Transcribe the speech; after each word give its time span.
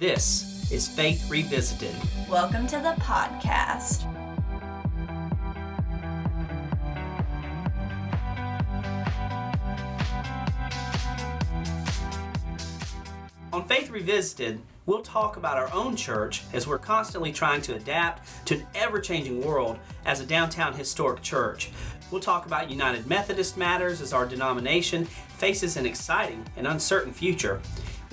This 0.00 0.72
is 0.72 0.88
Faith 0.88 1.30
Revisited. 1.30 1.94
Welcome 2.28 2.66
to 2.66 2.78
the 2.78 2.96
podcast. 2.98 4.02
On 13.52 13.64
Faith 13.68 13.88
Revisited, 13.90 14.60
we'll 14.86 15.00
talk 15.00 15.36
about 15.36 15.58
our 15.58 15.72
own 15.72 15.94
church 15.94 16.42
as 16.52 16.66
we're 16.66 16.76
constantly 16.78 17.30
trying 17.30 17.62
to 17.62 17.76
adapt 17.76 18.46
to 18.46 18.56
an 18.56 18.66
ever 18.74 18.98
changing 18.98 19.44
world 19.44 19.78
as 20.06 20.18
a 20.18 20.26
downtown 20.26 20.74
historic 20.74 21.22
church. 21.22 21.70
We'll 22.10 22.20
talk 22.20 22.46
about 22.46 22.68
United 22.68 23.06
Methodist 23.06 23.56
matters 23.56 24.00
as 24.00 24.12
our 24.12 24.26
denomination 24.26 25.04
faces 25.04 25.76
an 25.76 25.86
exciting 25.86 26.44
and 26.56 26.66
uncertain 26.66 27.12
future. 27.12 27.60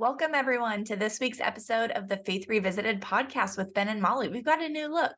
Welcome, 0.00 0.34
everyone, 0.34 0.84
to 0.84 0.96
this 0.96 1.20
week's 1.20 1.40
episode 1.40 1.90
of 1.90 2.08
the 2.08 2.16
Faith 2.24 2.46
Revisited 2.48 3.02
podcast 3.02 3.58
with 3.58 3.74
Ben 3.74 3.88
and 3.88 4.00
Molly. 4.00 4.28
We've 4.28 4.42
got 4.42 4.62
a 4.62 4.66
new 4.70 4.88
look. 4.88 5.12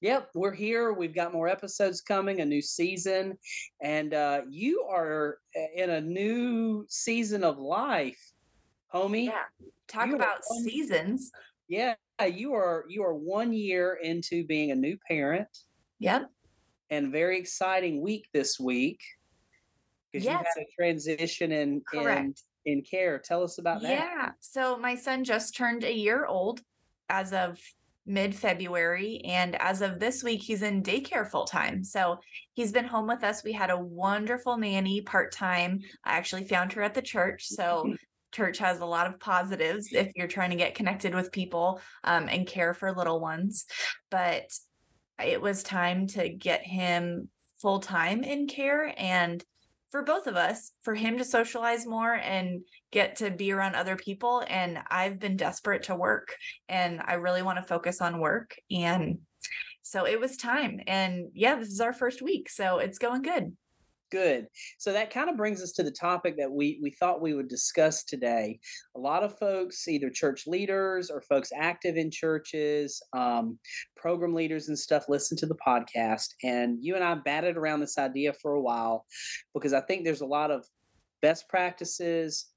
Yep, 0.00 0.30
we're 0.34 0.54
here. 0.54 0.94
We've 0.94 1.14
got 1.14 1.34
more 1.34 1.46
episodes 1.46 2.00
coming, 2.00 2.40
a 2.40 2.44
new 2.46 2.62
season, 2.62 3.36
and 3.82 4.14
uh, 4.14 4.40
you 4.48 4.80
are 4.90 5.36
uh, 5.54 5.60
in 5.82 5.90
a 5.90 6.00
new 6.00 6.86
season 6.88 7.44
of 7.44 7.58
life, 7.58 8.18
homie. 8.94 9.26
Yeah, 9.26 9.42
talk 9.88 10.06
You 10.08 10.14
about 10.16 10.38
one- 10.48 10.64
seasons. 10.64 11.30
Yeah, 11.68 11.92
you 12.32 12.54
are 12.54 12.86
you 12.88 13.02
are 13.04 13.14
one 13.14 13.52
year 13.52 13.98
into 14.02 14.42
being 14.46 14.70
a 14.70 14.74
new 14.74 14.96
parent, 15.06 15.48
Yep. 15.98 16.30
and 16.88 17.12
very 17.12 17.38
exciting 17.38 18.00
week 18.00 18.26
this 18.32 18.58
week 18.58 19.00
because 20.10 20.24
you 20.24 20.30
Yes. 20.32 20.46
had 20.56 20.62
a 20.62 20.66
transition 20.74 21.52
in 21.52 21.82
Correct. 21.82 22.20
in 22.20 22.34
care. 22.88 23.18
Tell 23.18 23.42
us 23.42 23.58
about 23.58 23.82
that. 23.82 23.90
Yeah. 23.90 24.30
So 24.40 24.76
my 24.76 24.94
son 24.94 25.24
just 25.24 25.56
turned 25.56 25.84
a 25.84 25.92
year 25.92 26.26
old 26.26 26.60
as 27.08 27.32
of 27.32 27.58
mid 28.08 28.34
February. 28.34 29.20
And 29.24 29.54
as 29.60 29.82
of 29.82 30.00
this 30.00 30.24
week, 30.24 30.42
he's 30.42 30.62
in 30.62 30.82
daycare 30.82 31.28
full 31.28 31.44
time. 31.44 31.84
So 31.84 32.18
he's 32.54 32.72
been 32.72 32.86
home 32.86 33.06
with 33.06 33.22
us. 33.22 33.44
We 33.44 33.52
had 33.52 33.70
a 33.70 33.78
wonderful 33.78 34.56
nanny 34.56 35.02
part 35.02 35.32
time. 35.32 35.80
I 36.04 36.16
actually 36.16 36.44
found 36.44 36.72
her 36.72 36.82
at 36.82 36.94
the 36.94 37.02
church. 37.02 37.46
So 37.46 37.94
church 38.32 38.58
has 38.58 38.80
a 38.80 38.86
lot 38.86 39.06
of 39.06 39.20
positives 39.20 39.88
if 39.92 40.10
you're 40.16 40.26
trying 40.26 40.50
to 40.50 40.56
get 40.56 40.74
connected 40.74 41.14
with 41.14 41.32
people 41.32 41.80
um, 42.04 42.28
and 42.28 42.46
care 42.46 42.74
for 42.74 42.94
little 42.94 43.20
ones. 43.20 43.66
But 44.10 44.50
it 45.24 45.40
was 45.40 45.62
time 45.62 46.06
to 46.08 46.28
get 46.28 46.62
him 46.62 47.28
full 47.60 47.80
time 47.80 48.22
in 48.22 48.46
care 48.46 48.94
and 48.96 49.44
for 49.90 50.02
both 50.02 50.26
of 50.26 50.36
us 50.36 50.72
for 50.82 50.94
him 50.94 51.18
to 51.18 51.24
socialize 51.24 51.86
more 51.86 52.14
and 52.14 52.60
get 52.92 53.16
to 53.16 53.30
be 53.30 53.52
around 53.52 53.74
other 53.74 53.96
people 53.96 54.44
and 54.48 54.78
i've 54.90 55.18
been 55.18 55.36
desperate 55.36 55.84
to 55.84 55.94
work 55.94 56.36
and 56.68 57.00
i 57.06 57.14
really 57.14 57.42
want 57.42 57.58
to 57.58 57.62
focus 57.62 58.00
on 58.00 58.20
work 58.20 58.54
and 58.70 59.18
so 59.82 60.06
it 60.06 60.20
was 60.20 60.36
time 60.36 60.80
and 60.86 61.28
yeah 61.34 61.54
this 61.54 61.68
is 61.68 61.80
our 61.80 61.92
first 61.92 62.20
week 62.20 62.50
so 62.50 62.78
it's 62.78 62.98
going 62.98 63.22
good 63.22 63.56
Good. 64.10 64.48
So 64.78 64.92
that 64.94 65.10
kind 65.10 65.28
of 65.28 65.36
brings 65.36 65.62
us 65.62 65.72
to 65.72 65.82
the 65.82 65.90
topic 65.90 66.36
that 66.38 66.50
we 66.52 66.78
we 66.82 66.90
thought 66.92 67.20
we 67.20 67.34
would 67.34 67.48
discuss 67.48 68.02
today. 68.02 68.58
A 68.96 68.98
lot 68.98 69.22
of 69.22 69.38
folks, 69.38 69.86
either 69.86 70.08
church 70.08 70.46
leaders 70.46 71.10
or 71.10 71.20
folks 71.20 71.50
active 71.54 71.96
in 71.96 72.10
churches, 72.10 73.02
um, 73.12 73.58
program 73.96 74.32
leaders 74.34 74.66
and 74.68 74.78
stuff, 74.78 75.04
listen 75.10 75.36
to 75.38 75.46
the 75.46 75.56
podcast. 75.56 76.28
And 76.42 76.82
you 76.82 76.94
and 76.94 77.04
I 77.04 77.16
batted 77.16 77.58
around 77.58 77.80
this 77.80 77.98
idea 77.98 78.32
for 78.32 78.52
a 78.54 78.62
while 78.62 79.04
because 79.52 79.74
I 79.74 79.82
think 79.82 80.04
there's 80.04 80.22
a 80.22 80.26
lot 80.26 80.50
of 80.50 80.66
best 81.20 81.46
practices, 81.50 82.50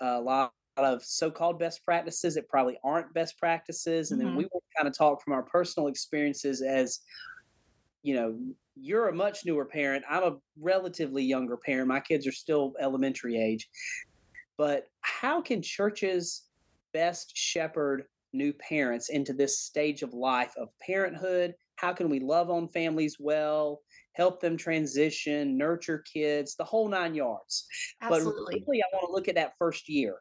a 0.00 0.20
lot 0.20 0.54
of 0.78 1.04
so-called 1.04 1.58
best 1.58 1.84
practices 1.84 2.34
that 2.36 2.48
probably 2.48 2.78
aren't 2.84 3.14
best 3.14 3.38
practices, 3.38 4.12
and 4.12 4.20
then 4.20 4.28
Mhm. 4.28 4.34
we 4.34 4.46
will 4.52 4.62
kind 4.76 4.88
of 4.88 4.96
talk 4.96 5.22
from 5.22 5.34
our 5.34 5.42
personal 5.44 5.88
experiences 5.88 6.62
as 6.62 7.00
you 8.02 8.14
know 8.14 8.38
you're 8.74 9.08
a 9.08 9.14
much 9.14 9.44
newer 9.44 9.64
parent. 9.64 10.04
I'm 10.08 10.22
a 10.22 10.36
relatively 10.58 11.22
younger 11.22 11.56
parent. 11.56 11.88
My 11.88 12.00
kids 12.00 12.26
are 12.26 12.32
still 12.32 12.72
elementary 12.80 13.36
age. 13.36 13.68
But 14.56 14.84
how 15.02 15.42
can 15.42 15.62
churches 15.62 16.44
best 16.92 17.32
shepherd 17.36 18.04
new 18.32 18.52
parents 18.54 19.10
into 19.10 19.32
this 19.32 19.58
stage 19.60 20.02
of 20.02 20.14
life 20.14 20.54
of 20.56 20.68
parenthood? 20.84 21.54
How 21.76 21.92
can 21.92 22.08
we 22.08 22.20
love 22.20 22.50
on 22.50 22.68
families 22.68 23.16
well 23.18 23.80
help 24.14 24.40
them 24.40 24.58
transition 24.58 25.56
nurture 25.56 26.04
kids 26.12 26.54
the 26.54 26.64
whole 26.64 26.88
nine 26.88 27.14
yards? 27.14 27.66
Absolutely. 28.02 28.60
but 28.60 28.68
really 28.68 28.82
i 28.82 28.86
want 28.92 29.06
to 29.06 29.12
look 29.12 29.28
at 29.28 29.34
that 29.34 29.54
first 29.58 29.88
year 29.88 30.16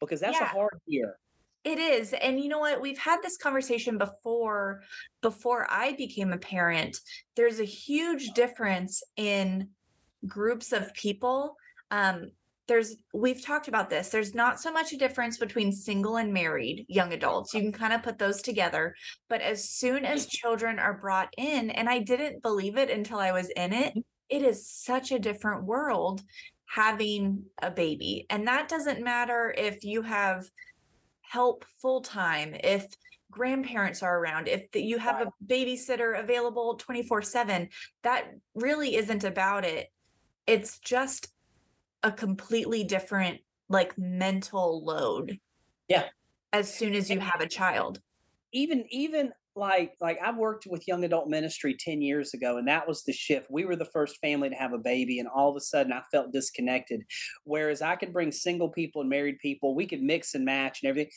because 0.00 0.20
that's 0.20 0.40
a 0.40 0.44
hard 0.44 0.78
year 0.86 1.16
It 1.64 1.78
is. 1.78 2.14
And 2.14 2.40
you 2.40 2.48
know 2.48 2.58
what? 2.58 2.80
We've 2.80 2.98
had 2.98 3.20
this 3.22 3.36
conversation 3.36 3.98
before 3.98 4.80
before 5.20 5.66
I 5.70 5.92
became 5.92 6.32
a 6.32 6.38
parent. 6.38 6.96
There's 7.36 7.60
a 7.60 7.64
huge 7.64 8.30
difference 8.30 9.02
in 9.16 9.68
groups 10.26 10.72
of 10.72 10.92
people. 10.94 11.56
Um 11.90 12.30
there's 12.66 12.96
we've 13.12 13.44
talked 13.44 13.66
about 13.66 13.90
this. 13.90 14.08
There's 14.10 14.34
not 14.34 14.60
so 14.60 14.72
much 14.72 14.92
a 14.92 14.96
difference 14.96 15.36
between 15.36 15.72
single 15.72 16.16
and 16.16 16.32
married 16.32 16.86
young 16.88 17.12
adults. 17.12 17.52
You 17.52 17.60
can 17.62 17.72
kind 17.72 17.92
of 17.92 18.02
put 18.02 18.16
those 18.16 18.40
together, 18.40 18.94
but 19.28 19.40
as 19.42 19.68
soon 19.68 20.04
as 20.04 20.26
children 20.26 20.78
are 20.78 20.94
brought 20.94 21.34
in 21.36 21.70
and 21.70 21.88
I 21.88 21.98
didn't 21.98 22.42
believe 22.42 22.78
it 22.78 22.88
until 22.88 23.18
I 23.18 23.32
was 23.32 23.50
in 23.50 23.72
it, 23.72 23.94
it 24.28 24.42
is 24.42 24.70
such 24.70 25.10
a 25.10 25.18
different 25.18 25.64
world 25.64 26.22
having 26.66 27.42
a 27.60 27.70
baby. 27.70 28.26
And 28.30 28.46
that 28.46 28.68
doesn't 28.68 29.02
matter 29.02 29.52
if 29.58 29.82
you 29.82 30.02
have 30.02 30.44
help 31.30 31.64
full 31.80 32.00
time, 32.00 32.56
if 32.64 32.88
grandparents 33.30 34.02
are 34.02 34.18
around, 34.18 34.48
if 34.48 34.68
the, 34.72 34.82
you 34.82 34.98
have 34.98 35.20
a 35.20 35.32
babysitter 35.46 36.18
available 36.18 36.74
24 36.74 37.22
7, 37.22 37.68
that 38.02 38.26
really 38.56 38.96
isn't 38.96 39.22
about 39.22 39.64
it. 39.64 39.92
It's 40.48 40.80
just 40.80 41.28
a 42.02 42.10
completely 42.10 42.82
different, 42.82 43.38
like, 43.68 43.96
mental 43.96 44.84
load. 44.84 45.38
Yeah. 45.86 46.06
As 46.52 46.72
soon 46.74 46.94
as 46.94 47.08
you 47.08 47.20
have 47.20 47.40
a 47.40 47.48
child. 47.48 48.00
even 48.52 48.84
even 48.90 49.32
like 49.56 49.94
like 50.00 50.18
I 50.24 50.32
worked 50.32 50.66
with 50.66 50.86
young 50.86 51.04
adult 51.04 51.28
ministry 51.28 51.76
10 51.78 52.00
years 52.00 52.34
ago 52.34 52.58
and 52.58 52.68
that 52.68 52.86
was 52.86 53.02
the 53.02 53.12
shift. 53.12 53.50
We 53.50 53.64
were 53.64 53.76
the 53.76 53.84
first 53.86 54.18
family 54.18 54.48
to 54.48 54.54
have 54.54 54.72
a 54.72 54.78
baby 54.78 55.18
and 55.18 55.28
all 55.28 55.50
of 55.50 55.56
a 55.56 55.60
sudden 55.60 55.92
I 55.92 56.02
felt 56.10 56.32
disconnected. 56.32 57.02
Whereas 57.44 57.82
I 57.82 57.96
could 57.96 58.12
bring 58.12 58.32
single 58.32 58.68
people 58.68 59.00
and 59.00 59.10
married 59.10 59.38
people, 59.40 59.74
we 59.74 59.86
could 59.86 60.02
mix 60.02 60.34
and 60.34 60.44
match 60.44 60.80
and 60.82 60.90
everything. 60.90 61.10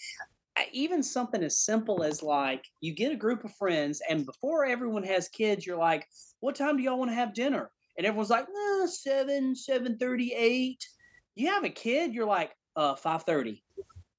Even 0.71 1.01
something 1.01 1.43
as 1.43 1.57
simple 1.57 2.03
as 2.03 2.21
like 2.21 2.65
you 2.81 2.93
get 2.93 3.11
a 3.11 3.17
group 3.17 3.43
of 3.43 3.55
friends 3.55 4.01
and 4.09 4.25
before 4.25 4.65
everyone 4.65 5.03
has 5.03 5.27
kids, 5.29 5.65
you're 5.65 5.77
like, 5.77 6.07
what 6.39 6.55
time 6.55 6.77
do 6.77 6.83
y'all 6.83 6.99
want 6.99 7.11
to 7.11 7.15
have 7.15 7.33
dinner? 7.33 7.71
And 7.97 8.05
everyone's 8.07 8.29
like, 8.29 8.45
eh, 8.45 8.87
seven, 8.87 9.55
seven 9.55 9.97
thirty, 9.97 10.33
eight. 10.33 10.83
You 11.35 11.47
have 11.47 11.63
a 11.63 11.69
kid, 11.69 12.13
you're 12.13 12.25
like, 12.25 12.51
uh, 12.75 12.95
five 12.95 13.23
thirty. 13.23 13.63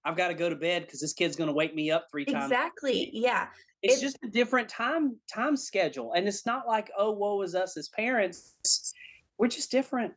I've 0.05 0.17
got 0.17 0.29
to 0.29 0.35
go 0.35 0.51
to 0.51 0.57
bed 0.57 0.83
because 0.83 1.01
this 1.01 1.15
kid's 1.15 1.37
going 1.37 1.49
to 1.49 1.55
wake 1.55 1.75
me 1.75 1.91
up 1.91 2.07
three 2.11 2.25
times. 2.25 2.45
Exactly. 2.45 3.11
Yeah. 3.13 3.47
It's 3.85 3.97
It's- 3.99 4.01
just 4.13 4.25
a 4.25 4.29
different 4.29 4.69
time 4.69 5.17
time 5.31 5.57
schedule 5.57 6.15
and 6.15 6.27
it's 6.27 6.47
not 6.47 6.67
like 6.67 6.91
oh 6.97 7.11
woe 7.13 7.43
is 7.43 7.55
us 7.55 7.77
as 7.77 7.89
parents 7.91 8.55
we're 9.39 9.49
just 9.49 9.71
different 9.71 10.13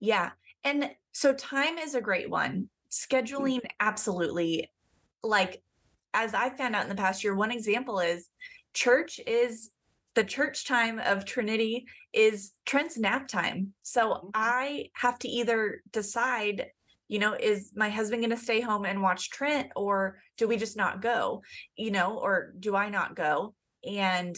Yeah. 0.00 0.32
And 0.64 0.90
so 1.12 1.32
time 1.34 1.78
is 1.78 1.94
a 1.94 2.00
great 2.00 2.28
one. 2.28 2.68
Scheduling, 2.90 3.60
absolutely. 3.80 4.70
Like, 5.22 5.62
as 6.12 6.34
I 6.34 6.50
found 6.50 6.74
out 6.74 6.82
in 6.82 6.88
the 6.90 6.94
past 6.94 7.22
year, 7.24 7.34
one 7.34 7.50
example 7.50 8.00
is 8.00 8.28
church 8.74 9.18
is 9.26 9.70
the 10.14 10.24
church 10.24 10.66
time 10.66 10.98
of 10.98 11.24
Trinity 11.24 11.86
is 12.12 12.52
Trent's 12.66 12.98
nap 12.98 13.28
time. 13.28 13.72
So 13.82 14.02
Mhm. 14.14 14.30
I 14.34 14.90
have 14.94 15.18
to 15.20 15.28
either 15.28 15.82
decide, 15.92 16.70
you 17.08 17.18
know, 17.18 17.34
is 17.34 17.72
my 17.74 17.88
husband 17.88 18.22
going 18.22 18.30
to 18.30 18.42
stay 18.42 18.60
home 18.60 18.84
and 18.84 19.02
watch 19.02 19.30
Trent 19.30 19.70
or 19.76 20.18
do 20.36 20.48
we 20.48 20.56
just 20.56 20.76
not 20.76 21.02
go, 21.02 21.42
you 21.76 21.90
know, 21.90 22.18
or 22.18 22.52
do 22.58 22.74
I 22.74 22.88
not 22.88 23.14
go? 23.14 23.54
And 23.86 24.36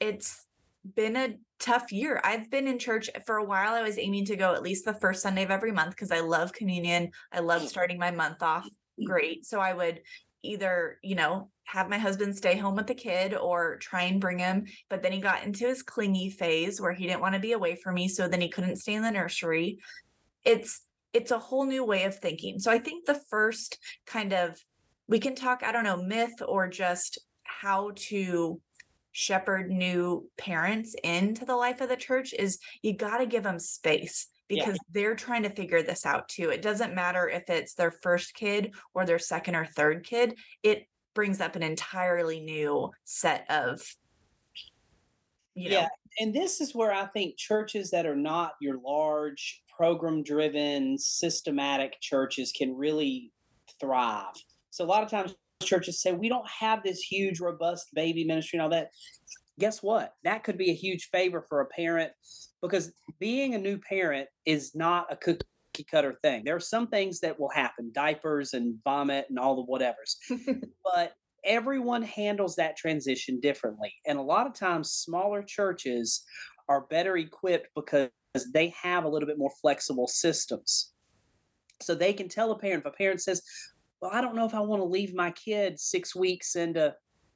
it's 0.00 0.46
been 0.94 1.16
a 1.16 1.36
tough 1.58 1.92
year. 1.92 2.20
I've 2.24 2.50
been 2.50 2.66
in 2.66 2.78
church 2.78 3.08
eh, 3.14 3.20
for 3.24 3.36
a 3.36 3.44
while. 3.44 3.74
I 3.74 3.82
was 3.82 3.98
aiming 3.98 4.26
to 4.26 4.36
go 4.36 4.54
at 4.54 4.62
least 4.62 4.84
the 4.84 4.94
first 4.94 5.22
Sunday 5.22 5.44
of 5.44 5.50
every 5.50 5.72
month 5.72 5.90
because 5.90 6.10
I 6.10 6.20
love 6.20 6.52
communion. 6.52 7.10
I 7.32 7.40
love 7.40 7.66
starting 7.68 7.98
my 7.98 8.10
month 8.10 8.42
off 8.42 8.64
mm-hmm. 8.64 9.04
great. 9.04 9.46
So 9.46 9.60
I 9.60 9.72
would 9.72 10.00
either, 10.42 10.98
you 11.02 11.14
know, 11.14 11.50
have 11.64 11.88
my 11.88 11.98
husband 11.98 12.36
stay 12.36 12.56
home 12.56 12.74
with 12.74 12.88
the 12.88 12.94
kid 12.94 13.34
or 13.34 13.76
try 13.76 14.02
and 14.02 14.20
bring 14.20 14.40
him. 14.40 14.66
But 14.90 15.02
then 15.02 15.12
he 15.12 15.20
got 15.20 15.44
into 15.44 15.66
his 15.66 15.82
clingy 15.82 16.30
phase 16.30 16.80
where 16.80 16.92
he 16.92 17.06
didn't 17.06 17.20
want 17.20 17.34
to 17.34 17.40
be 17.40 17.52
away 17.52 17.76
from 17.76 17.94
me. 17.94 18.08
So 18.08 18.28
then 18.28 18.40
he 18.40 18.48
couldn't 18.48 18.76
stay 18.76 18.94
in 18.94 19.02
the 19.02 19.10
nursery. 19.10 19.78
It's 20.44 20.82
it's 21.12 21.30
a 21.30 21.38
whole 21.38 21.66
new 21.66 21.84
way 21.84 22.04
of 22.04 22.18
thinking. 22.18 22.58
So 22.58 22.70
I 22.70 22.78
think 22.78 23.04
the 23.04 23.20
first 23.30 23.78
kind 24.06 24.32
of 24.32 24.58
we 25.08 25.18
can 25.18 25.34
talk, 25.34 25.62
I 25.62 25.72
don't 25.72 25.84
know, 25.84 26.02
myth 26.02 26.34
or 26.46 26.68
just 26.68 27.18
how 27.42 27.92
to 27.94 28.60
shepherd 29.12 29.70
new 29.70 30.28
parents 30.38 30.96
into 31.04 31.44
the 31.44 31.56
life 31.56 31.80
of 31.80 31.88
the 31.88 31.96
church 31.96 32.32
is 32.32 32.58
you 32.80 32.96
got 32.96 33.18
to 33.18 33.26
give 33.26 33.42
them 33.42 33.58
space 33.58 34.28
because 34.48 34.74
yeah. 34.74 34.92
they're 34.92 35.14
trying 35.14 35.42
to 35.42 35.50
figure 35.50 35.82
this 35.82 36.06
out 36.06 36.28
too. 36.28 36.48
It 36.48 36.62
doesn't 36.62 36.94
matter 36.94 37.28
if 37.28 37.50
it's 37.50 37.74
their 37.74 37.90
first 37.90 38.34
kid 38.34 38.74
or 38.94 39.04
their 39.04 39.18
second 39.18 39.54
or 39.54 39.66
third 39.66 40.04
kid, 40.04 40.38
it 40.62 40.86
brings 41.14 41.40
up 41.40 41.56
an 41.56 41.62
entirely 41.62 42.40
new 42.40 42.90
set 43.04 43.44
of 43.50 43.82
you 45.54 45.70
know. 45.70 45.80
Yeah. 45.80 45.88
And 46.20 46.34
this 46.34 46.60
is 46.60 46.74
where 46.74 46.92
I 46.92 47.06
think 47.06 47.36
churches 47.36 47.90
that 47.90 48.06
are 48.06 48.16
not 48.16 48.52
your 48.60 48.78
large 48.80 49.61
program 49.76 50.22
driven 50.22 50.98
systematic 50.98 52.00
churches 52.00 52.52
can 52.52 52.76
really 52.76 53.32
thrive. 53.80 54.34
So 54.70 54.84
a 54.84 54.86
lot 54.86 55.02
of 55.02 55.10
times 55.10 55.34
churches 55.62 56.00
say 56.00 56.12
we 56.12 56.28
don't 56.28 56.48
have 56.48 56.82
this 56.82 57.00
huge 57.00 57.40
robust 57.40 57.88
baby 57.94 58.24
ministry 58.24 58.58
and 58.58 58.64
all 58.64 58.70
that 58.70 58.90
guess 59.58 59.82
what 59.82 60.14
that 60.24 60.42
could 60.42 60.58
be 60.58 60.70
a 60.70 60.74
huge 60.74 61.08
favor 61.10 61.44
for 61.48 61.60
a 61.60 61.66
parent 61.66 62.10
because 62.62 62.92
being 63.20 63.54
a 63.54 63.58
new 63.58 63.78
parent 63.78 64.28
is 64.46 64.74
not 64.74 65.06
a 65.12 65.16
cookie 65.16 65.44
cutter 65.90 66.18
thing. 66.22 66.42
There 66.44 66.56
are 66.56 66.60
some 66.60 66.86
things 66.86 67.20
that 67.20 67.38
will 67.38 67.50
happen, 67.50 67.90
diapers 67.92 68.54
and 68.54 68.76
vomit 68.84 69.26
and 69.28 69.38
all 69.38 69.56
the 69.56 69.70
whatevers. 69.70 70.60
but 70.84 71.12
everyone 71.44 72.02
handles 72.02 72.56
that 72.56 72.76
transition 72.76 73.40
differently. 73.40 73.92
And 74.06 74.18
a 74.18 74.22
lot 74.22 74.46
of 74.46 74.54
times 74.54 74.92
smaller 74.92 75.42
churches 75.42 76.22
are 76.68 76.82
better 76.82 77.16
equipped 77.16 77.68
because 77.74 78.10
they 78.52 78.74
have 78.80 79.04
a 79.04 79.08
little 79.08 79.26
bit 79.26 79.38
more 79.38 79.52
flexible 79.60 80.08
systems. 80.08 80.92
So 81.80 81.94
they 81.94 82.12
can 82.12 82.28
tell 82.28 82.52
a 82.52 82.58
parent 82.58 82.80
if 82.80 82.92
a 82.92 82.96
parent 82.96 83.20
says, 83.20 83.42
Well, 84.00 84.10
I 84.12 84.20
don't 84.20 84.36
know 84.36 84.46
if 84.46 84.54
I 84.54 84.60
want 84.60 84.80
to 84.80 84.86
leave 84.86 85.14
my 85.14 85.30
kid 85.32 85.78
six 85.78 86.14
weeks 86.14 86.56
into 86.56 86.94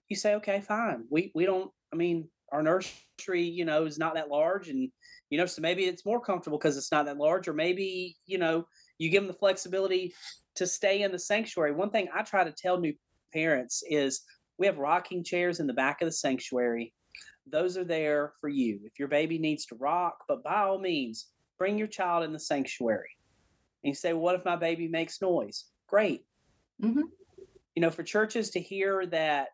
you 0.09 0.17
say, 0.17 0.35
Okay, 0.35 0.61
fine. 0.61 1.05
We 1.11 1.33
we 1.35 1.45
don't 1.45 1.71
I 1.93 1.97
mean, 1.97 2.29
our 2.53 2.63
nursery, 2.63 3.43
you 3.43 3.65
know, 3.65 3.85
is 3.85 3.99
not 3.99 4.15
that 4.15 4.29
large 4.29 4.69
and 4.69 4.91
you 5.31 5.39
know 5.39 5.47
so 5.47 5.61
maybe 5.61 5.85
it's 5.85 6.07
more 6.07 6.21
comfortable 6.21 6.59
because 6.59 6.77
it's 6.77 6.93
not 6.93 7.07
that 7.07 7.19
large 7.19 7.49
or 7.49 7.53
maybe 7.53 8.17
you 8.27 8.39
know 8.39 8.67
you 8.99 9.11
give 9.11 9.23
them 9.23 9.29
the 9.29 9.39
flexibility 9.39 10.15
to 10.55 10.67
stay 10.67 11.03
in 11.03 11.13
the 11.13 11.19
sanctuary 11.19 11.73
one 11.73 11.91
thing 11.91 12.09
i 12.15 12.23
try 12.23 12.45
to 12.45 12.53
tell 12.53 12.79
new 12.79 12.95
parents 13.33 13.83
is 13.89 14.23
we 14.59 14.67
have 14.67 14.79
rocking 14.79 15.25
chairs 15.25 15.61
in 15.61 15.67
the 15.67 15.73
back 15.73 16.01
of 16.01 16.07
the 16.07 16.13
sanctuary 16.13 16.93
those 17.51 17.77
are 17.77 17.85
there 17.85 18.33
for 18.41 18.49
you 18.49 18.81
if 18.85 18.99
your 18.99 19.09
baby 19.09 19.39
needs 19.39 19.67
to 19.67 19.75
rock 19.77 20.25
but 20.29 20.43
by 20.43 20.63
all 20.63 20.79
means 20.79 21.29
bring 21.59 21.79
your 21.79 21.87
child 21.87 22.25
in 22.25 22.33
the 22.33 22.39
sanctuary 22.39 23.11
and 23.83 23.91
you 23.91 23.95
say 23.95 24.13
what 24.13 24.35
if 24.35 24.45
my 24.45 24.57
baby 24.57 24.89
makes 24.89 25.23
noise 25.23 25.67
great 25.89 26.25
mm-hmm. 26.83 27.03
you 27.75 27.83
know 27.83 27.91
for 27.91 28.03
churches 28.03 28.51
to 28.51 28.61
hear 28.61 29.07
that 29.07 29.49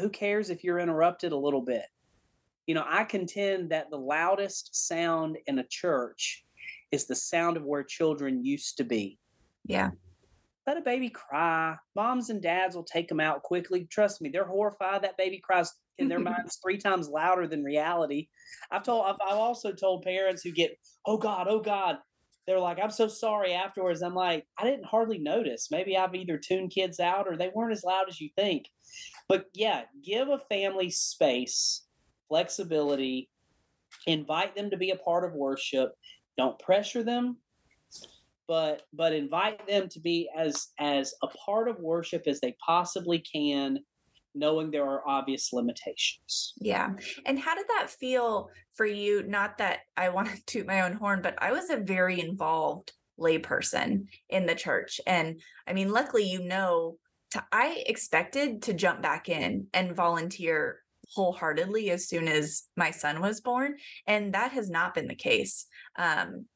who 0.00 0.08
cares 0.08 0.50
if 0.50 0.64
you're 0.64 0.78
interrupted 0.78 1.32
a 1.32 1.36
little 1.36 1.62
bit 1.62 1.86
you 2.66 2.74
know, 2.74 2.84
I 2.86 3.04
contend 3.04 3.70
that 3.70 3.90
the 3.90 3.98
loudest 3.98 4.74
sound 4.88 5.38
in 5.46 5.58
a 5.60 5.64
church 5.64 6.44
is 6.90 7.06
the 7.06 7.14
sound 7.14 7.56
of 7.56 7.64
where 7.64 7.84
children 7.84 8.44
used 8.44 8.76
to 8.78 8.84
be. 8.84 9.18
Yeah. 9.64 9.90
Let 10.66 10.76
a 10.76 10.82
baby 10.82 11.10
cry. 11.10 11.76
Moms 11.94 12.30
and 12.30 12.42
dads 12.42 12.74
will 12.74 12.84
take 12.84 13.08
them 13.08 13.20
out 13.20 13.42
quickly. 13.42 13.86
Trust 13.90 14.20
me, 14.20 14.28
they're 14.28 14.44
horrified. 14.44 15.02
That 15.02 15.16
baby 15.16 15.40
cries 15.42 15.72
in 15.98 16.08
their 16.08 16.18
minds 16.20 16.58
three 16.62 16.78
times 16.78 17.08
louder 17.08 17.46
than 17.46 17.62
reality. 17.62 18.28
I've 18.70 18.82
told, 18.82 19.06
I've, 19.06 19.16
I've 19.26 19.38
also 19.38 19.72
told 19.72 20.02
parents 20.02 20.42
who 20.42 20.50
get, 20.50 20.76
oh 21.06 21.18
God, 21.18 21.46
oh 21.48 21.60
God, 21.60 21.98
they're 22.46 22.60
like, 22.60 22.78
I'm 22.80 22.90
so 22.90 23.08
sorry 23.08 23.52
afterwards. 23.52 24.02
I'm 24.02 24.14
like, 24.14 24.44
I 24.58 24.64
didn't 24.64 24.86
hardly 24.86 25.18
notice. 25.18 25.68
Maybe 25.70 25.96
I've 25.96 26.14
either 26.14 26.38
tuned 26.38 26.70
kids 26.70 27.00
out 27.00 27.26
or 27.28 27.36
they 27.36 27.50
weren't 27.54 27.72
as 27.72 27.84
loud 27.84 28.08
as 28.08 28.20
you 28.20 28.30
think. 28.36 28.66
But 29.28 29.46
yeah, 29.52 29.82
give 30.04 30.28
a 30.28 30.38
family 30.38 30.90
space 30.90 31.82
flexibility, 32.28 33.28
invite 34.06 34.54
them 34.54 34.70
to 34.70 34.76
be 34.76 34.90
a 34.90 34.96
part 34.96 35.24
of 35.24 35.34
worship. 35.34 35.92
Don't 36.36 36.58
pressure 36.58 37.02
them, 37.02 37.38
but 38.48 38.82
but 38.92 39.12
invite 39.12 39.66
them 39.66 39.88
to 39.88 40.00
be 40.00 40.28
as 40.36 40.68
as 40.78 41.14
a 41.22 41.28
part 41.28 41.68
of 41.68 41.78
worship 41.80 42.22
as 42.26 42.40
they 42.40 42.56
possibly 42.64 43.18
can 43.18 43.78
knowing 44.36 44.70
there 44.70 44.84
are 44.84 45.08
obvious 45.08 45.52
limitations. 45.52 46.52
Yeah. 46.60 46.90
And 47.24 47.38
how 47.38 47.54
did 47.54 47.66
that 47.68 47.90
feel 47.90 48.50
for 48.74 48.86
you? 48.86 49.22
Not 49.22 49.58
that 49.58 49.80
I 49.96 50.10
want 50.10 50.28
to 50.28 50.42
toot 50.46 50.66
my 50.66 50.82
own 50.82 50.92
horn, 50.92 51.20
but 51.22 51.34
I 51.38 51.52
was 51.52 51.70
a 51.70 51.78
very 51.78 52.20
involved 52.20 52.92
layperson 53.18 54.06
in 54.28 54.46
the 54.46 54.54
church. 54.54 55.00
And 55.06 55.40
I 55.66 55.72
mean, 55.72 55.90
luckily, 55.90 56.24
you 56.24 56.44
know, 56.44 56.98
to, 57.30 57.42
I 57.50 57.82
expected 57.86 58.62
to 58.62 58.74
jump 58.74 59.02
back 59.02 59.28
in 59.28 59.66
and 59.72 59.96
volunteer 59.96 60.80
wholeheartedly 61.14 61.90
as 61.90 62.08
soon 62.08 62.28
as 62.28 62.64
my 62.76 62.90
son 62.90 63.20
was 63.20 63.40
born. 63.40 63.76
And 64.06 64.34
that 64.34 64.52
has 64.52 64.68
not 64.68 64.94
been 64.94 65.08
the 65.08 65.14
case. 65.14 65.66
Um, 65.96 66.46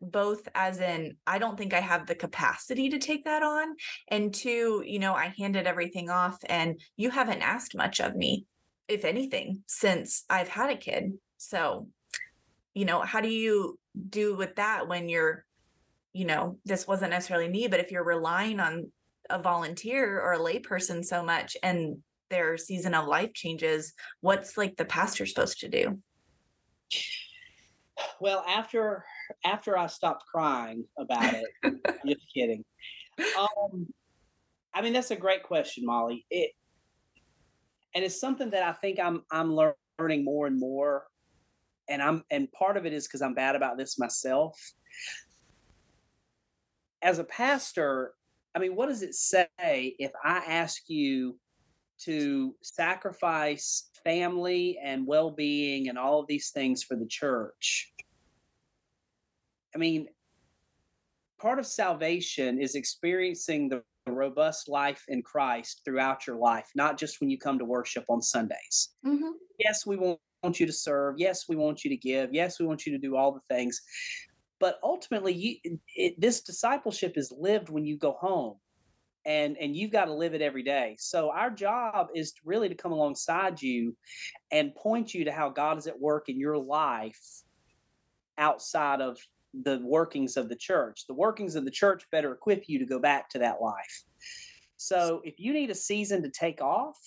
both 0.00 0.48
as 0.54 0.80
in 0.80 1.16
i 1.26 1.38
don't 1.38 1.56
think 1.56 1.74
i 1.74 1.80
have 1.80 2.06
the 2.06 2.14
capacity 2.14 2.88
to 2.90 2.98
take 2.98 3.24
that 3.24 3.42
on 3.42 3.74
and 4.08 4.34
two 4.34 4.82
you 4.86 4.98
know 4.98 5.14
i 5.14 5.32
handed 5.38 5.66
everything 5.66 6.10
off 6.10 6.38
and 6.46 6.80
you 6.96 7.10
haven't 7.10 7.42
asked 7.42 7.76
much 7.76 8.00
of 8.00 8.14
me 8.14 8.46
if 8.88 9.04
anything 9.04 9.62
since 9.66 10.24
i've 10.30 10.48
had 10.48 10.70
a 10.70 10.76
kid 10.76 11.12
so 11.38 11.88
you 12.74 12.84
know 12.84 13.00
how 13.00 13.20
do 13.20 13.28
you 13.28 13.78
do 14.08 14.36
with 14.36 14.56
that 14.56 14.88
when 14.88 15.08
you're 15.08 15.44
you 16.12 16.24
know 16.24 16.58
this 16.64 16.86
wasn't 16.86 17.10
necessarily 17.10 17.48
me 17.48 17.66
but 17.68 17.80
if 17.80 17.90
you're 17.90 18.04
relying 18.04 18.60
on 18.60 18.90
a 19.30 19.38
volunteer 19.38 20.20
or 20.20 20.34
a 20.34 20.38
layperson 20.38 21.04
so 21.04 21.22
much 21.22 21.56
and 21.62 21.96
their 22.30 22.56
season 22.56 22.94
of 22.94 23.06
life 23.06 23.32
changes, 23.32 23.94
what's 24.20 24.56
like 24.56 24.76
the 24.76 24.84
pastor 24.84 25.26
supposed 25.26 25.60
to 25.60 25.68
do? 25.68 26.00
Well, 28.20 28.44
after 28.48 29.04
after 29.44 29.78
I 29.78 29.86
stopped 29.86 30.24
crying 30.26 30.84
about 30.98 31.34
it, 31.34 31.46
just 32.06 32.22
kidding. 32.34 32.64
Um, 33.38 33.86
I 34.74 34.82
mean, 34.82 34.92
that's 34.92 35.10
a 35.10 35.16
great 35.16 35.42
question, 35.42 35.84
Molly. 35.86 36.26
It 36.30 36.50
and 37.94 38.04
it's 38.04 38.20
something 38.20 38.50
that 38.50 38.62
I 38.62 38.72
think 38.72 38.98
I'm 38.98 39.22
I'm 39.30 39.54
learning 39.54 40.24
more 40.24 40.46
and 40.46 40.58
more, 40.58 41.04
and 41.88 42.02
I'm 42.02 42.24
and 42.30 42.50
part 42.52 42.76
of 42.76 42.86
it 42.86 42.92
is 42.92 43.06
because 43.06 43.22
I'm 43.22 43.34
bad 43.34 43.56
about 43.56 43.78
this 43.78 43.98
myself. 43.98 44.58
As 47.02 47.18
a 47.18 47.24
pastor, 47.24 48.14
I 48.54 48.58
mean, 48.58 48.74
what 48.74 48.88
does 48.88 49.02
it 49.02 49.14
say 49.14 49.46
if 49.56 50.12
I 50.24 50.38
ask 50.38 50.88
you 50.88 51.36
to 52.04 52.54
sacrifice 52.62 53.88
family 54.04 54.78
and 54.82 55.06
well 55.06 55.30
being 55.30 55.88
and 55.88 55.98
all 55.98 56.20
of 56.20 56.26
these 56.26 56.50
things 56.50 56.82
for 56.82 56.96
the 56.96 57.06
church. 57.06 57.92
I 59.74 59.78
mean, 59.78 60.06
part 61.40 61.58
of 61.58 61.66
salvation 61.66 62.60
is 62.60 62.74
experiencing 62.74 63.68
the 63.68 63.82
robust 64.06 64.68
life 64.68 65.04
in 65.08 65.22
Christ 65.22 65.82
throughout 65.84 66.26
your 66.26 66.36
life, 66.36 66.70
not 66.74 66.98
just 66.98 67.20
when 67.20 67.30
you 67.30 67.38
come 67.38 67.58
to 67.58 67.64
worship 67.64 68.04
on 68.08 68.22
Sundays. 68.22 68.90
Mm-hmm. 69.06 69.32
Yes, 69.58 69.86
we 69.86 69.96
want 69.96 70.60
you 70.60 70.66
to 70.66 70.72
serve. 70.72 71.16
Yes, 71.18 71.48
we 71.48 71.56
want 71.56 71.84
you 71.84 71.90
to 71.90 71.96
give. 71.96 72.32
Yes, 72.32 72.60
we 72.60 72.66
want 72.66 72.86
you 72.86 72.92
to 72.92 72.98
do 72.98 73.16
all 73.16 73.32
the 73.32 73.54
things. 73.54 73.80
But 74.60 74.78
ultimately, 74.82 75.32
you, 75.32 75.78
it, 75.96 76.20
this 76.20 76.42
discipleship 76.42 77.14
is 77.16 77.32
lived 77.36 77.68
when 77.68 77.84
you 77.84 77.96
go 77.96 78.12
home 78.12 78.56
and 79.26 79.56
and 79.58 79.76
you've 79.76 79.90
got 79.90 80.04
to 80.06 80.12
live 80.12 80.34
it 80.34 80.42
every 80.42 80.62
day 80.62 80.96
so 80.98 81.30
our 81.30 81.50
job 81.50 82.08
is 82.14 82.34
really 82.44 82.68
to 82.68 82.74
come 82.74 82.92
alongside 82.92 83.60
you 83.60 83.96
and 84.50 84.74
point 84.74 85.14
you 85.14 85.24
to 85.24 85.32
how 85.32 85.48
god 85.48 85.78
is 85.78 85.86
at 85.86 85.98
work 85.98 86.28
in 86.28 86.38
your 86.38 86.58
life 86.58 87.42
outside 88.36 89.00
of 89.00 89.16
the 89.62 89.80
workings 89.84 90.36
of 90.36 90.48
the 90.48 90.56
church 90.56 91.04
the 91.06 91.14
workings 91.14 91.54
of 91.54 91.64
the 91.64 91.70
church 91.70 92.04
better 92.10 92.32
equip 92.32 92.68
you 92.68 92.78
to 92.78 92.86
go 92.86 92.98
back 92.98 93.28
to 93.28 93.38
that 93.38 93.60
life 93.60 94.04
so 94.76 95.20
if 95.24 95.38
you 95.38 95.52
need 95.52 95.70
a 95.70 95.74
season 95.74 96.22
to 96.22 96.30
take 96.30 96.60
off 96.60 96.98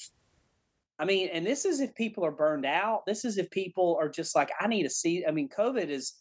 i 0.99 1.05
mean 1.05 1.29
and 1.33 1.45
this 1.45 1.65
is 1.65 1.81
if 1.81 1.93
people 1.95 2.25
are 2.25 2.31
burned 2.31 2.65
out 2.65 3.05
this 3.05 3.25
is 3.25 3.37
if 3.37 3.49
people 3.51 3.97
are 3.99 4.09
just 4.09 4.35
like 4.35 4.49
i 4.59 4.67
need 4.67 4.85
a 4.85 4.89
see 4.89 5.25
i 5.27 5.31
mean 5.31 5.49
covid 5.49 5.89
is 5.89 6.13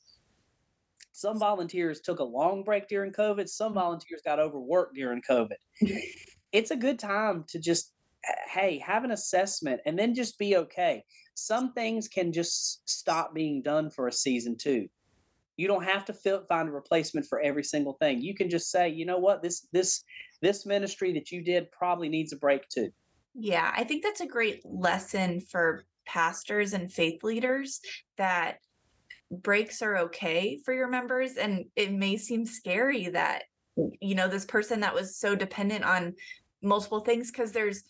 some 1.17 1.39
volunteers 1.39 2.03
took 2.03 2.19
a 2.19 2.25
long 2.25 2.63
break 2.63 2.89
during 2.89 3.11
COVID. 3.11 3.49
Some 3.49 3.73
mm. 3.73 3.77
volunteers 3.77 4.21
got 4.23 4.39
overworked 4.39 4.95
during 4.95 5.23
COVID. 5.23 5.57
it's 6.53 6.71
a 6.71 6.77
good 6.77 6.99
time 6.99 7.45
to 7.49 7.59
just, 7.59 7.95
hey, 8.53 8.79
have 8.81 9.03
an 9.03 9.13
assessment 9.13 9.81
and 9.87 9.99
then 9.99 10.15
just 10.15 10.39
be 10.39 10.57
okay. 10.57 11.05
some 11.35 11.73
things 11.73 12.07
can 12.07 12.33
just 12.33 12.87
stop 12.89 13.35
being 13.35 13.63
done 13.63 13.89
for 13.89 14.09
a 14.09 14.13
season 14.13 14.59
too. 14.59 14.89
You 15.57 15.69
don't 15.69 15.85
have 15.85 16.05
to 16.07 16.13
find 16.49 16.69
a 16.69 16.73
replacement 16.73 17.27
for 17.27 17.41
every 17.41 17.65
single 17.65 17.95
thing. 17.95 18.21
You 18.21 18.35
can 18.35 18.51
just 18.51 18.71
say, 18.71 18.89
you 18.89 19.07
know 19.07 19.19
what, 19.19 19.43
this 19.43 19.67
this 19.73 20.05
this 20.43 20.67
ministry 20.67 21.13
that 21.15 21.33
you 21.33 21.43
did 21.43 21.71
probably 21.71 22.09
needs 22.09 22.33
a 22.33 22.37
break 22.37 22.69
too. 22.69 22.91
Yeah, 23.35 23.73
I 23.75 23.85
think 23.85 24.03
that's 24.03 24.21
a 24.21 24.27
great 24.27 24.63
lesson 24.65 25.41
for 25.41 25.85
pastors 26.07 26.73
and 26.73 26.93
faith 26.93 27.23
leaders 27.23 27.81
that 28.17 28.59
breaks 29.31 29.83
are 29.83 29.99
okay 29.99 30.61
for 30.65 30.73
your 30.73 30.89
members 30.89 31.37
and 31.37 31.65
it 31.75 31.93
may 31.93 32.17
seem 32.17 32.47
scary 32.47 33.09
that 33.09 33.43
you 34.01 34.15
know 34.15 34.29
this 34.29 34.45
person 34.45 34.81
that 34.81 34.95
was 34.95 35.17
so 35.17 35.35
dependent 35.35 35.85
on 35.85 36.15
multiple 36.63 37.01
things 37.01 37.31
because 37.31 37.51
there's 37.51 37.83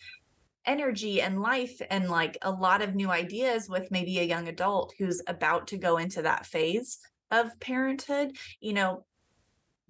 energy 0.64 1.20
and 1.20 1.40
life 1.40 1.80
and 1.90 2.10
like 2.10 2.38
a 2.42 2.50
lot 2.50 2.82
of 2.82 2.94
new 2.94 3.10
ideas 3.10 3.68
with 3.68 3.90
maybe 3.90 4.18
a 4.18 4.24
young 4.24 4.48
adult 4.48 4.94
who's 4.98 5.22
about 5.28 5.66
to 5.66 5.76
go 5.76 5.98
into 5.98 6.22
that 6.22 6.46
phase 6.46 6.98
of 7.30 7.58
parenthood 7.60 8.36
you 8.60 8.72
know 8.72 9.04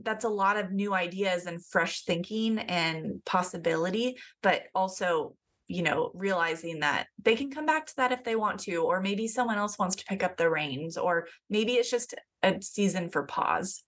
that's 0.01 0.25
a 0.25 0.29
lot 0.29 0.57
of 0.57 0.73
new 0.73 0.93
ideas 0.93 1.47
and 1.47 1.65
fresh 1.65 2.05
thinking 2.05 2.59
and 2.59 3.25
possibility 3.25 4.17
but 4.43 4.65
also 4.75 5.35
you 5.69 5.83
know 5.83 6.11
realizing 6.15 6.81
that 6.81 7.07
they 7.23 7.35
can 7.35 7.51
come 7.51 7.67
back 7.67 7.87
to 7.87 7.97
that 7.97 8.13
if 8.13 8.23
they 8.25 8.37
want 8.37 8.61
to 8.61 8.77
or 8.77 9.01
maybe 9.01 9.27
someone 9.27 9.59
else 9.59 9.79
wants 9.79 9.97
to 9.97 10.05
pick 10.05 10.23
up 10.23 10.37
the 10.37 10.49
reins 10.49 10.97
or 10.97 11.27
maybe 11.51 11.73
it's 11.73 11.91
just 11.91 12.15
a 12.43 12.61
season 12.63 13.09
for 13.11 13.25
pause. 13.25 13.83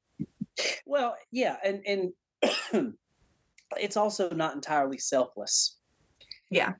Well 0.86 1.16
yeah 1.30 1.56
and 1.64 2.12
and 2.72 2.94
it's 3.76 3.96
also 3.96 4.30
not 4.30 4.54
entirely 4.54 4.98
selfless. 4.98 5.76
Yeah. 6.50 6.72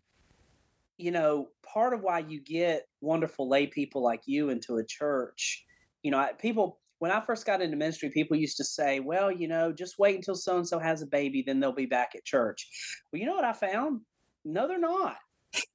You 0.97 1.13
know 1.13 1.49
part 1.65 1.95
of 1.95 2.01
why 2.01 2.21
you 2.21 2.41
get 2.41 2.87
wonderful 3.01 3.49
lay 3.49 3.67
people 3.69 4.03
like 4.03 4.23
you 4.27 4.49
into 4.49 4.79
a 4.79 4.85
church 4.85 5.65
you 6.03 6.11
know 6.11 6.27
people 6.39 6.79
when 6.99 7.11
i 7.11 7.21
first 7.21 7.47
got 7.47 7.63
into 7.63 7.77
ministry 7.77 8.11
people 8.11 8.37
used 8.37 8.57
to 8.57 8.65
say 8.65 9.01
well 9.01 9.31
you 9.31 9.49
know 9.49 9.73
just 9.73 9.99
wait 9.99 10.17
until 10.17 10.35
so 10.35 10.57
and 10.57 10.67
so 10.67 10.79
has 10.79 11.03
a 11.03 11.07
baby 11.07 11.43
then 11.47 11.61
they'll 11.61 11.73
be 11.73 11.87
back 11.87 12.13
at 12.15 12.25
church 12.25 12.69
well 13.13 13.21
you 13.21 13.27
know 13.27 13.35
what 13.35 13.45
i 13.45 13.53
found 13.53 14.01
no, 14.49 14.67
they're 14.67 14.79
not. 14.79 15.17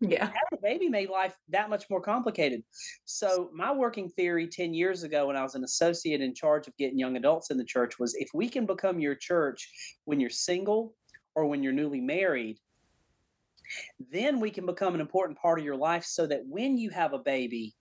Yeah. 0.01 0.25
Having 0.25 0.33
a 0.53 0.61
baby 0.61 0.89
made 0.89 1.09
life 1.09 1.35
that 1.49 1.69
much 1.69 1.85
more 1.89 2.01
complicated. 2.01 2.63
So, 3.05 3.49
my 3.53 3.71
working 3.71 4.09
theory 4.09 4.47
10 4.47 4.73
years 4.73 5.03
ago, 5.03 5.27
when 5.27 5.35
I 5.35 5.43
was 5.43 5.55
an 5.55 5.63
associate 5.63 6.21
in 6.21 6.35
charge 6.35 6.67
of 6.67 6.77
getting 6.77 6.99
young 6.99 7.17
adults 7.17 7.49
in 7.49 7.57
the 7.57 7.63
church, 7.63 7.99
was 7.99 8.13
if 8.15 8.29
we 8.33 8.49
can 8.49 8.65
become 8.65 8.99
your 8.99 9.15
church 9.15 9.69
when 10.05 10.19
you're 10.19 10.29
single 10.29 10.95
or 11.35 11.45
when 11.45 11.63
you're 11.63 11.73
newly 11.73 12.01
married, 12.01 12.59
then 14.11 14.39
we 14.39 14.51
can 14.51 14.65
become 14.65 14.93
an 14.93 15.01
important 15.01 15.39
part 15.39 15.59
of 15.59 15.65
your 15.65 15.77
life 15.77 16.03
so 16.03 16.27
that 16.27 16.41
when 16.47 16.77
you 16.77 16.89
have 16.91 17.13
a 17.13 17.19
baby, 17.19 17.73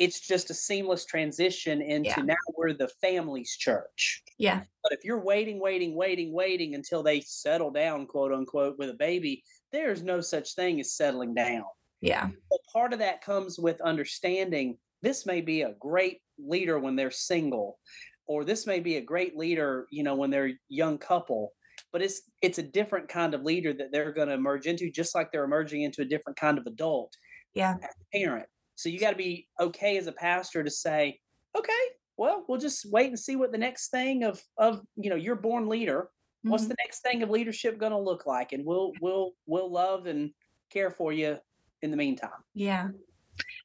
it's 0.00 0.18
just 0.18 0.48
a 0.48 0.54
seamless 0.54 1.04
transition 1.04 1.82
into 1.82 2.08
yeah. 2.08 2.22
now 2.22 2.34
we're 2.56 2.72
the 2.72 2.88
family's 3.02 3.54
church. 3.54 4.22
Yeah. 4.38 4.62
But 4.82 4.92
if 4.92 5.04
you're 5.04 5.22
waiting, 5.22 5.60
waiting, 5.60 5.94
waiting, 5.94 6.32
waiting 6.32 6.74
until 6.74 7.02
they 7.02 7.20
settle 7.20 7.70
down, 7.70 8.06
quote 8.06 8.32
unquote, 8.32 8.78
with 8.78 8.88
a 8.88 8.94
baby, 8.94 9.44
there's 9.72 10.02
no 10.02 10.22
such 10.22 10.54
thing 10.54 10.80
as 10.80 10.94
settling 10.94 11.34
down. 11.34 11.64
Yeah. 12.00 12.30
But 12.48 12.60
part 12.72 12.94
of 12.94 12.98
that 13.00 13.22
comes 13.22 13.58
with 13.58 13.78
understanding 13.82 14.78
this 15.02 15.26
may 15.26 15.42
be 15.42 15.62
a 15.62 15.74
great 15.78 16.20
leader 16.38 16.78
when 16.78 16.96
they're 16.96 17.10
single, 17.10 17.78
or 18.26 18.46
this 18.46 18.66
may 18.66 18.80
be 18.80 18.96
a 18.96 19.02
great 19.02 19.36
leader, 19.36 19.86
you 19.90 20.02
know, 20.02 20.14
when 20.14 20.30
they're 20.30 20.48
a 20.48 20.58
young 20.70 20.96
couple. 20.96 21.52
But 21.92 22.00
it's 22.00 22.22
it's 22.40 22.58
a 22.58 22.62
different 22.62 23.08
kind 23.10 23.34
of 23.34 23.42
leader 23.42 23.74
that 23.74 23.92
they're 23.92 24.12
going 24.12 24.28
to 24.28 24.34
emerge 24.34 24.66
into, 24.66 24.90
just 24.90 25.14
like 25.14 25.30
they're 25.30 25.44
emerging 25.44 25.82
into 25.82 26.00
a 26.00 26.06
different 26.06 26.38
kind 26.38 26.56
of 26.56 26.66
adult. 26.66 27.12
Yeah. 27.52 27.76
Parent. 28.14 28.46
So 28.80 28.88
you 28.88 28.98
got 28.98 29.10
to 29.10 29.16
be 29.16 29.46
okay 29.58 29.98
as 29.98 30.06
a 30.06 30.12
pastor 30.12 30.64
to 30.64 30.70
say, 30.70 31.20
okay, 31.56 31.72
well, 32.16 32.44
we'll 32.48 32.58
just 32.58 32.90
wait 32.90 33.08
and 33.08 33.18
see 33.18 33.36
what 33.36 33.52
the 33.52 33.58
next 33.58 33.90
thing 33.90 34.24
of 34.24 34.42
of 34.56 34.80
you 34.96 35.10
know 35.10 35.16
your 35.16 35.36
born 35.36 35.68
leader 35.68 36.10
mm-hmm. 36.40 36.50
what's 36.50 36.66
the 36.66 36.76
next 36.78 37.00
thing 37.00 37.22
of 37.22 37.30
leadership 37.30 37.78
going 37.78 37.92
to 37.92 37.98
look 37.98 38.26
like? 38.26 38.52
And 38.52 38.64
we'll 38.64 38.92
we'll 39.00 39.32
we'll 39.46 39.70
love 39.70 40.06
and 40.06 40.30
care 40.70 40.90
for 40.90 41.12
you 41.12 41.38
in 41.82 41.90
the 41.90 41.96
meantime. 41.96 42.30
Yeah. 42.54 42.88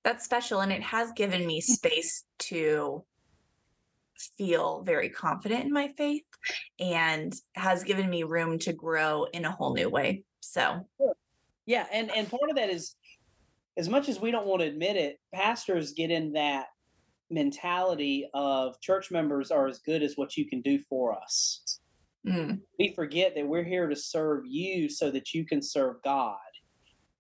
That's 0.04 0.24
special 0.24 0.62
and 0.62 0.72
it 0.72 0.84
has 0.84 1.12
given 1.14 1.46
me 1.46 1.60
space 1.62 2.24
to 2.40 3.04
feel 4.38 4.82
very 4.84 5.10
confident 5.10 5.66
in 5.66 5.74
my 5.74 5.92
faith 5.98 6.24
and 6.80 7.34
has 7.56 7.84
given 7.84 8.10
me 8.10 8.24
room 8.24 8.58
to 8.60 8.72
grow 8.72 9.26
in 9.34 9.44
a 9.44 9.52
whole 9.52 9.74
new 9.74 9.90
way 9.90 10.24
so. 10.40 10.88
Yeah 11.66 11.88
and 11.92 12.12
and 12.12 12.30
part 12.30 12.50
of 12.50 12.56
that 12.56 12.70
is 12.70 12.96
as 13.78 13.90
much 13.90 14.10
as 14.10 14.20
we 14.20 14.32
don't 14.32 14.48
want 14.48 14.62
to 14.62 14.68
admit 14.68 14.96
it 14.96 15.18
pastors 15.34 15.94
get 15.94 16.12
in 16.12 16.34
that 16.34 16.68
mentality 17.30 18.30
of 18.34 18.80
church 18.82 19.12
members 19.12 19.52
are 19.52 19.68
as 19.68 19.80
good 19.80 20.04
as 20.04 20.14
what 20.16 20.38
you 20.38 20.48
can 20.48 20.62
do 20.62 20.80
for 20.90 21.18
us 21.18 21.80
Mm. 22.28 22.62
We 22.80 22.94
forget 22.94 23.36
that 23.36 23.48
we're 23.48 23.64
here 23.64 23.88
to 23.88 23.96
serve 23.96 24.46
you 24.46 24.90
so 24.90 25.12
that 25.12 25.34
you 25.34 25.46
can 25.46 25.62
serve 25.62 26.02
God. 26.04 26.38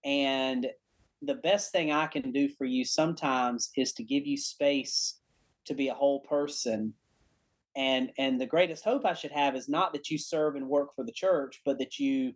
And 0.03 0.67
the 1.21 1.35
best 1.35 1.71
thing 1.71 1.91
I 1.91 2.07
can 2.07 2.31
do 2.31 2.49
for 2.49 2.65
you 2.65 2.85
sometimes 2.85 3.69
is 3.77 3.93
to 3.93 4.03
give 4.03 4.25
you 4.25 4.37
space 4.37 5.19
to 5.65 5.73
be 5.73 5.89
a 5.89 5.93
whole 5.93 6.21
person. 6.21 6.93
And 7.75 8.11
and 8.17 8.39
the 8.39 8.45
greatest 8.45 8.83
hope 8.83 9.05
I 9.05 9.13
should 9.13 9.31
have 9.31 9.55
is 9.55 9.67
not 9.67 9.93
that 9.93 10.09
you 10.09 10.17
serve 10.17 10.55
and 10.55 10.67
work 10.67 10.95
for 10.95 11.03
the 11.03 11.11
church, 11.11 11.61
but 11.65 11.77
that 11.79 11.99
you 11.99 12.33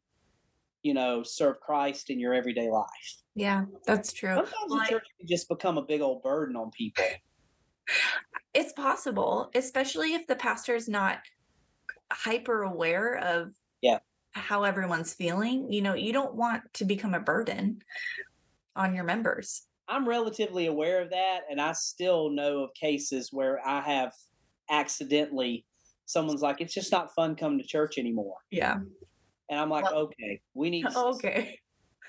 you 0.84 0.94
know 0.94 1.24
serve 1.24 1.60
Christ 1.60 2.10
in 2.10 2.20
your 2.20 2.34
everyday 2.34 2.70
life. 2.70 3.24
Yeah, 3.36 3.66
that's 3.86 4.14
true. 4.14 4.36
Sometimes 4.36 4.72
the 4.72 4.86
church 4.90 5.08
can 5.18 5.28
just 5.28 5.48
become 5.50 5.78
a 5.78 5.84
big 5.84 6.02
old 6.02 6.24
burden 6.24 6.56
on 6.56 6.72
people. 6.72 7.04
It's 8.54 8.74
possible, 8.74 9.52
especially 9.56 10.14
if 10.16 10.26
the 10.28 10.36
pastor 10.36 10.76
is 10.76 10.90
not 10.90 11.20
hyper 12.12 12.64
aware 12.64 13.16
of 13.18 13.54
yeah 13.82 14.00
how 14.32 14.64
everyone's 14.64 15.14
feeling 15.14 15.72
you 15.72 15.82
know 15.82 15.94
you 15.94 16.14
don't 16.14 16.36
want 16.36 16.64
to 16.74 16.86
become 16.86 17.14
a 17.14 17.20
burden 17.20 17.80
on 18.76 18.96
your 18.96 19.04
members 19.04 19.68
i'm 19.88 20.08
relatively 20.08 20.68
aware 20.68 21.02
of 21.02 21.10
that 21.10 21.42
and 21.50 21.60
i 21.62 21.72
still 21.72 22.30
know 22.30 22.64
of 22.64 22.74
cases 22.74 23.30
where 23.32 23.60
i 23.66 23.82
have 23.82 24.14
accidentally 24.70 25.66
someone's 26.06 26.42
like 26.42 26.62
it's 26.62 26.74
just 26.74 26.92
not 26.92 27.14
fun 27.14 27.36
coming 27.36 27.60
to 27.60 27.66
church 27.66 27.98
anymore 27.98 28.38
yeah 28.52 28.78
and 29.50 29.60
i'm 29.60 29.70
like 29.70 29.84
well, 29.86 29.96
okay 29.96 30.40
we 30.54 30.70
need 30.70 30.84
to 30.84 30.98
okay. 30.98 31.60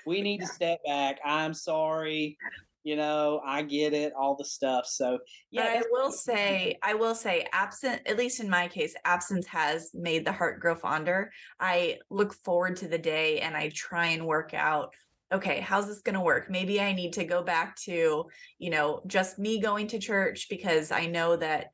we 0.05 0.21
need 0.21 0.39
to 0.39 0.47
step 0.47 0.79
back. 0.85 1.19
I'm 1.25 1.53
sorry 1.53 2.37
you 2.83 2.95
know 2.95 3.41
i 3.45 3.61
get 3.61 3.93
it 3.93 4.11
all 4.13 4.35
the 4.35 4.45
stuff. 4.45 4.85
So 4.87 5.19
yeah 5.51 5.63
but 5.63 5.71
i 5.71 5.83
will 5.91 6.11
say 6.11 6.77
i 6.81 6.93
will 6.93 7.15
say 7.15 7.47
absent 7.53 8.01
at 8.05 8.17
least 8.17 8.39
in 8.39 8.49
my 8.49 8.67
case 8.67 8.95
absence 9.05 9.45
has 9.47 9.91
made 9.93 10.25
the 10.25 10.31
heart 10.31 10.59
grow 10.59 10.75
fonder. 10.75 11.31
I 11.59 11.99
look 12.09 12.33
forward 12.33 12.77
to 12.77 12.87
the 12.87 12.97
day 12.97 13.39
and 13.39 13.55
i 13.55 13.69
try 13.73 14.07
and 14.07 14.25
work 14.25 14.53
out 14.53 14.93
okay 15.31 15.59
how's 15.59 15.87
this 15.87 16.01
going 16.01 16.15
to 16.15 16.21
work? 16.21 16.49
Maybe 16.49 16.81
i 16.81 16.91
need 16.91 17.13
to 17.13 17.23
go 17.23 17.43
back 17.43 17.75
to 17.83 18.25
you 18.57 18.69
know 18.69 19.01
just 19.07 19.37
me 19.37 19.61
going 19.61 19.87
to 19.87 19.99
church 19.99 20.47
because 20.49 20.91
i 20.91 21.05
know 21.05 21.35
that 21.35 21.67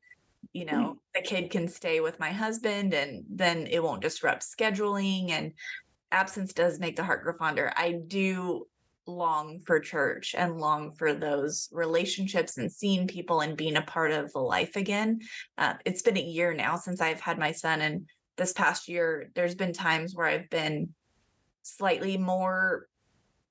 you 0.52 0.64
know 0.64 0.98
the 1.18 1.28
kid 1.28 1.50
can 1.50 1.68
stay 1.68 2.00
with 2.00 2.18
my 2.20 2.30
husband 2.30 2.94
and 2.94 3.24
then 3.28 3.66
it 3.66 3.82
won't 3.82 4.02
disrupt 4.02 4.42
scheduling 4.42 5.30
and 5.30 5.52
absence 6.12 6.52
does 6.52 6.78
make 6.78 6.96
the 6.96 7.04
heart 7.04 7.22
grow 7.22 7.34
fonder 7.36 7.72
i 7.76 7.92
do 7.92 8.66
long 9.08 9.60
for 9.60 9.80
church 9.80 10.34
and 10.36 10.60
long 10.60 10.92
for 10.92 11.14
those 11.14 11.68
relationships 11.72 12.58
and 12.58 12.70
seeing 12.70 13.08
people 13.08 13.40
and 13.40 13.56
being 13.56 13.76
a 13.76 13.82
part 13.82 14.12
of 14.12 14.30
the 14.32 14.38
life 14.38 14.76
again. 14.76 15.20
Uh, 15.56 15.74
it's 15.84 16.02
been 16.02 16.18
a 16.18 16.22
year 16.22 16.52
now 16.54 16.76
since 16.76 17.00
I've 17.00 17.20
had 17.20 17.38
my 17.38 17.52
son, 17.52 17.80
and 17.80 18.06
this 18.36 18.52
past 18.52 18.86
year, 18.86 19.30
there's 19.34 19.54
been 19.54 19.72
times 19.72 20.14
where 20.14 20.26
I've 20.26 20.50
been 20.50 20.90
slightly 21.62 22.18
more 22.18 22.86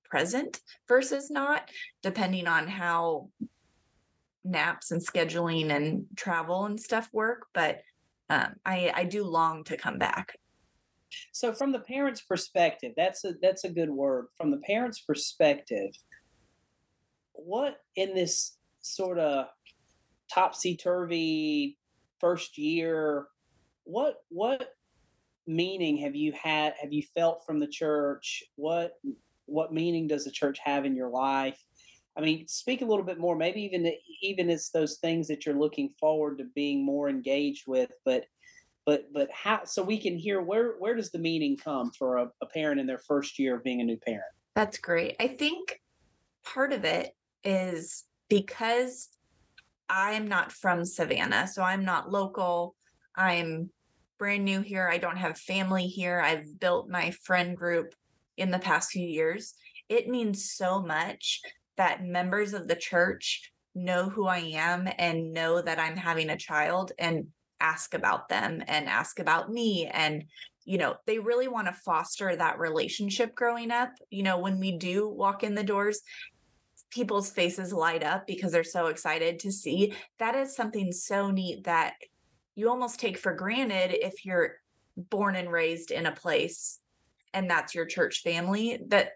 present 0.05 0.61
versus 0.87 1.29
not, 1.29 1.69
depending 2.03 2.47
on 2.47 2.67
how 2.67 3.29
naps 4.49 4.91
and 4.91 5.01
scheduling 5.01 5.71
and 5.75 6.05
travel 6.15 6.65
and 6.65 6.79
stuff 6.79 7.09
work. 7.13 7.47
But 7.53 7.81
um, 8.29 8.55
I 8.65 8.91
I 8.93 9.03
do 9.05 9.23
long 9.23 9.63
to 9.65 9.77
come 9.77 9.97
back. 9.97 10.33
So 11.31 11.53
from 11.53 11.71
the 11.71 11.79
parents' 11.79 12.21
perspective, 12.21 12.93
that's 12.97 13.23
a 13.23 13.33
that's 13.41 13.63
a 13.63 13.69
good 13.69 13.89
word. 13.89 14.27
From 14.37 14.51
the 14.51 14.57
parents' 14.57 14.99
perspective, 14.99 15.91
what 17.33 17.77
in 17.95 18.13
this 18.13 18.57
sort 18.81 19.19
of 19.19 19.47
topsy 20.33 20.75
turvy 20.75 21.77
first 22.19 22.57
year, 22.57 23.27
what 23.83 24.17
what 24.29 24.73
meaning 25.45 25.97
have 25.97 26.15
you 26.15 26.33
had 26.33 26.73
have 26.81 26.91
you 26.91 27.03
felt 27.15 27.45
from 27.45 27.59
the 27.59 27.67
church? 27.67 28.43
What 28.55 28.93
what 29.45 29.73
meaning 29.73 30.07
does 30.07 30.25
the 30.25 30.31
church 30.31 30.59
have 30.63 30.85
in 30.85 30.95
your 30.95 31.09
life? 31.09 31.61
I 32.17 32.21
mean, 32.21 32.47
speak 32.47 32.81
a 32.81 32.85
little 32.85 33.05
bit 33.05 33.19
more. 33.19 33.35
Maybe 33.35 33.61
even 33.61 33.91
even 34.21 34.49
it's 34.49 34.69
those 34.69 34.97
things 34.97 35.27
that 35.27 35.45
you're 35.45 35.55
looking 35.55 35.89
forward 35.99 36.39
to 36.39 36.45
being 36.55 36.83
more 36.83 37.09
engaged 37.09 37.67
with, 37.67 37.91
but 38.05 38.25
but 38.85 39.11
but 39.13 39.29
how 39.31 39.63
so 39.65 39.83
we 39.83 39.99
can 39.99 40.17
hear 40.17 40.41
where 40.41 40.75
where 40.79 40.95
does 40.95 41.11
the 41.11 41.19
meaning 41.19 41.57
come 41.57 41.91
for 41.91 42.17
a, 42.17 42.31
a 42.41 42.45
parent 42.47 42.79
in 42.79 42.87
their 42.87 42.97
first 42.97 43.37
year 43.37 43.55
of 43.55 43.63
being 43.63 43.81
a 43.81 43.83
new 43.83 43.97
parent 43.97 44.23
that's 44.55 44.77
great 44.77 45.13
i 45.19 45.27
think 45.27 45.81
part 46.45 46.71
of 46.71 46.85
it 46.85 47.11
is 47.43 48.05
because 48.29 49.09
I'm 49.89 50.27
not 50.27 50.51
from 50.51 50.85
Savannah, 50.85 51.47
so 51.47 51.63
I'm 51.63 51.85
not 51.85 52.11
local. 52.11 52.75
I'm 53.15 53.69
brand 54.19 54.43
new 54.43 54.61
here. 54.61 54.89
I 54.91 54.97
don't 54.97 55.17
have 55.17 55.37
family 55.37 55.87
here. 55.87 56.19
I've 56.19 56.59
built 56.59 56.89
my 56.89 57.11
friend 57.23 57.55
group 57.55 57.93
in 58.35 58.51
the 58.51 58.59
past 58.59 58.91
few 58.91 59.07
years. 59.07 59.53
It 59.89 60.07
means 60.07 60.51
so 60.51 60.81
much 60.81 61.41
that 61.77 62.03
members 62.03 62.53
of 62.53 62.67
the 62.67 62.75
church 62.75 63.51
know 63.73 64.09
who 64.09 64.25
I 64.25 64.39
am 64.39 64.89
and 64.97 65.33
know 65.33 65.61
that 65.61 65.79
I'm 65.79 65.95
having 65.95 66.29
a 66.29 66.37
child 66.37 66.91
and 66.97 67.27
ask 67.59 67.93
about 67.93 68.29
them 68.29 68.63
and 68.67 68.87
ask 68.87 69.19
about 69.19 69.51
me 69.51 69.87
and 69.87 70.25
you 70.63 70.77
know 70.77 70.95
they 71.05 71.17
really 71.17 71.47
want 71.47 71.67
to 71.67 71.73
foster 71.73 72.35
that 72.35 72.59
relationship 72.59 73.33
growing 73.33 73.71
up. 73.71 73.91
You 74.09 74.23
know 74.23 74.39
when 74.39 74.59
we 74.59 74.77
do 74.77 75.07
walk 75.07 75.43
in 75.43 75.55
the 75.55 75.63
doors 75.63 76.01
people's 76.89 77.29
faces 77.29 77.73
light 77.73 78.03
up 78.03 78.25
because 78.25 78.51
they're 78.51 78.63
so 78.63 78.87
excited 78.87 79.39
to 79.39 79.51
see. 79.51 79.93
That 80.19 80.35
is 80.35 80.55
something 80.55 80.91
so 80.91 81.31
neat 81.31 81.65
that 81.65 81.95
you 82.55 82.69
almost 82.69 82.99
take 82.99 83.17
for 83.17 83.33
granted 83.33 83.93
if 83.93 84.25
you're 84.25 84.55
born 84.95 85.35
and 85.35 85.51
raised 85.51 85.91
in 85.91 86.05
a 86.05 86.11
place 86.11 86.79
and 87.33 87.49
that's 87.49 87.75
your 87.75 87.85
church 87.85 88.23
family 88.23 88.79
that 88.87 89.11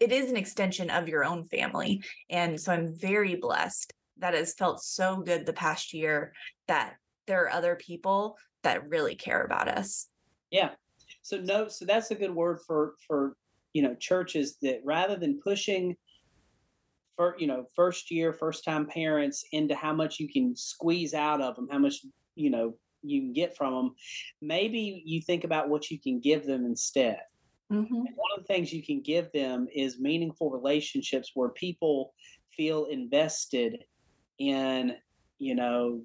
it 0.00 0.12
is 0.12 0.30
an 0.30 0.36
extension 0.36 0.90
of 0.90 1.08
your 1.08 1.24
own 1.24 1.44
family 1.44 2.02
and 2.30 2.60
so 2.60 2.72
i'm 2.72 2.94
very 2.94 3.36
blessed 3.36 3.92
that 4.18 4.34
has 4.34 4.54
felt 4.54 4.82
so 4.82 5.20
good 5.20 5.46
the 5.46 5.52
past 5.52 5.92
year 5.94 6.32
that 6.66 6.94
there 7.26 7.44
are 7.44 7.50
other 7.50 7.76
people 7.76 8.36
that 8.62 8.88
really 8.88 9.14
care 9.14 9.42
about 9.42 9.68
us. 9.68 10.08
Yeah. 10.50 10.70
So 11.22 11.38
no, 11.38 11.68
so 11.68 11.84
that's 11.84 12.10
a 12.10 12.14
good 12.14 12.34
word 12.34 12.60
for 12.66 12.94
for 13.06 13.36
you 13.72 13.82
know 13.82 13.94
churches 13.94 14.56
that 14.62 14.80
rather 14.84 15.16
than 15.16 15.40
pushing 15.42 15.96
for 17.16 17.36
you 17.38 17.46
know 17.46 17.66
first 17.76 18.10
year 18.10 18.32
first 18.32 18.64
time 18.64 18.86
parents 18.86 19.44
into 19.52 19.74
how 19.74 19.92
much 19.92 20.18
you 20.18 20.28
can 20.28 20.56
squeeze 20.56 21.14
out 21.14 21.40
of 21.40 21.56
them, 21.56 21.68
how 21.70 21.78
much 21.78 22.04
you 22.34 22.50
know 22.50 22.74
you 23.02 23.20
can 23.20 23.32
get 23.32 23.56
from 23.56 23.74
them, 23.74 23.94
maybe 24.42 25.02
you 25.04 25.20
think 25.20 25.44
about 25.44 25.68
what 25.68 25.90
you 25.90 26.00
can 26.00 26.18
give 26.18 26.44
them 26.44 26.64
instead. 26.64 27.20
Mm-hmm. 27.72 27.94
One 27.94 28.30
of 28.36 28.42
the 28.42 28.46
things 28.46 28.72
you 28.72 28.82
can 28.82 29.00
give 29.00 29.30
them 29.32 29.68
is 29.74 30.00
meaningful 30.00 30.50
relationships 30.50 31.32
where 31.34 31.50
people 31.50 32.14
feel 32.56 32.86
invested 32.86 33.84
in 34.38 34.94
you 35.38 35.54
know 35.54 36.00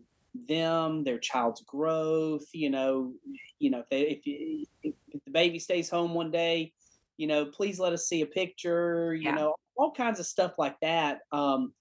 them, 0.48 1.03
their 1.03 1.20
child's 1.20 1.62
growth. 1.62 2.46
You 2.53 2.70
know, 2.70 3.13
you 3.60 3.70
know 3.70 3.79
if 3.79 3.89
they 3.89 4.01
if, 4.01 4.25
you, 4.25 4.65
if 4.84 4.96
the 5.25 5.32
baby 5.32 5.60
stays 5.60 5.89
home 5.89 6.13
one 6.13 6.32
day, 6.32 6.74
you 7.17 7.27
know, 7.27 7.46
please 7.46 7.79
let 7.79 7.93
us 7.93 8.08
see 8.08 8.22
a 8.22 8.25
picture. 8.25 9.13
You 9.13 9.29
yeah. 9.29 9.36
know, 9.36 9.55
all 9.75 9.91
kinds 9.91 10.20
of 10.20 10.25
stuff 10.25 10.53
like 10.58 10.79
that. 10.82 11.22
Um, 11.32 11.74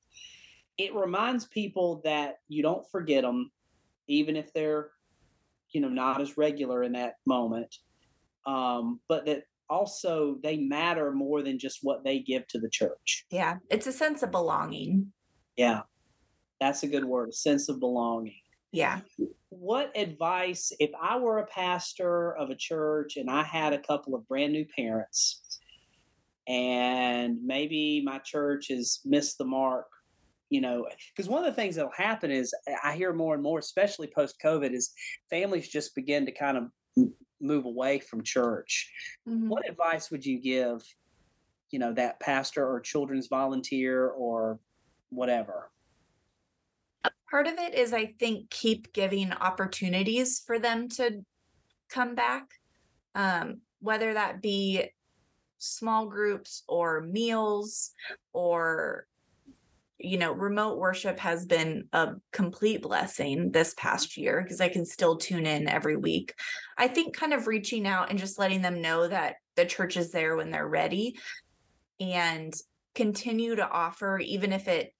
it 0.78 0.94
reminds 0.94 1.46
people 1.46 2.00
that 2.04 2.36
you 2.48 2.62
don't 2.62 2.88
forget 2.90 3.22
them, 3.22 3.50
even 4.08 4.36
if 4.36 4.52
they're, 4.52 4.90
you 5.70 5.80
know, 5.80 5.88
not 5.88 6.20
as 6.20 6.38
regular 6.38 6.82
in 6.82 6.92
that 6.92 7.16
moment. 7.26 7.76
Um, 8.46 9.00
but 9.08 9.26
that 9.26 9.44
also 9.72 10.36
they 10.42 10.58
matter 10.58 11.10
more 11.12 11.42
than 11.42 11.58
just 11.58 11.78
what 11.82 12.04
they 12.04 12.18
give 12.20 12.46
to 12.48 12.58
the 12.58 12.68
church. 12.70 13.24
Yeah, 13.30 13.56
it's 13.70 13.86
a 13.86 13.92
sense 13.92 14.22
of 14.22 14.30
belonging. 14.30 15.12
Yeah, 15.56 15.80
that's 16.60 16.82
a 16.82 16.88
good 16.88 17.04
word, 17.04 17.30
a 17.30 17.32
sense 17.32 17.68
of 17.68 17.80
belonging. 17.80 18.40
Yeah. 18.70 19.00
What 19.50 19.92
advice, 19.96 20.72
if 20.78 20.90
I 21.00 21.18
were 21.18 21.38
a 21.38 21.46
pastor 21.46 22.34
of 22.36 22.50
a 22.50 22.54
church 22.54 23.16
and 23.16 23.30
I 23.30 23.42
had 23.42 23.72
a 23.72 23.78
couple 23.78 24.14
of 24.14 24.26
brand 24.28 24.52
new 24.52 24.66
parents, 24.76 25.42
and 26.48 27.38
maybe 27.44 28.02
my 28.04 28.18
church 28.18 28.68
has 28.68 29.00
missed 29.04 29.38
the 29.38 29.44
mark, 29.44 29.86
you 30.48 30.60
know, 30.60 30.86
because 31.14 31.28
one 31.30 31.44
of 31.44 31.54
the 31.54 31.60
things 31.60 31.76
that'll 31.76 31.92
happen 31.92 32.30
is 32.30 32.54
I 32.82 32.94
hear 32.94 33.12
more 33.12 33.34
and 33.34 33.42
more, 33.42 33.58
especially 33.58 34.10
post 34.14 34.36
COVID, 34.42 34.72
is 34.72 34.92
families 35.30 35.68
just 35.68 35.94
begin 35.94 36.26
to 36.26 36.32
kind 36.32 36.56
of 36.56 36.64
move 37.42 37.64
away 37.64 37.98
from 37.98 38.22
church. 38.22 38.90
Mm-hmm. 39.28 39.48
What 39.48 39.68
advice 39.68 40.10
would 40.10 40.24
you 40.24 40.38
give, 40.38 40.82
you 41.70 41.78
know, 41.78 41.92
that 41.94 42.20
pastor 42.20 42.66
or 42.66 42.80
children's 42.80 43.26
volunteer 43.26 44.08
or 44.08 44.58
whatever? 45.10 45.70
part 47.32 47.46
of 47.46 47.54
it 47.58 47.74
is 47.74 47.94
I 47.94 48.14
think 48.18 48.50
keep 48.50 48.92
giving 48.92 49.32
opportunities 49.32 50.42
for 50.46 50.58
them 50.58 50.88
to 50.90 51.24
come 51.88 52.14
back, 52.14 52.44
um, 53.14 53.62
whether 53.80 54.12
that 54.12 54.42
be 54.42 54.90
small 55.58 56.06
groups 56.06 56.62
or 56.68 57.00
meals 57.00 57.92
or 58.34 59.06
you 60.02 60.18
know 60.18 60.32
remote 60.32 60.78
worship 60.78 61.18
has 61.18 61.46
been 61.46 61.84
a 61.92 62.10
complete 62.32 62.82
blessing 62.82 63.50
this 63.50 63.74
past 63.76 64.16
year 64.16 64.42
because 64.42 64.60
i 64.60 64.68
can 64.68 64.84
still 64.84 65.16
tune 65.16 65.46
in 65.46 65.68
every 65.68 65.96
week 65.96 66.34
i 66.76 66.88
think 66.88 67.16
kind 67.16 67.32
of 67.32 67.46
reaching 67.46 67.86
out 67.86 68.10
and 68.10 68.18
just 68.18 68.38
letting 68.38 68.62
them 68.62 68.80
know 68.80 69.06
that 69.08 69.36
the 69.56 69.64
church 69.64 69.96
is 69.96 70.10
there 70.10 70.36
when 70.36 70.50
they're 70.50 70.68
ready 70.68 71.16
and 72.00 72.54
continue 72.94 73.54
to 73.54 73.68
offer 73.68 74.18
even 74.18 74.52
if 74.52 74.68
it 74.68 74.92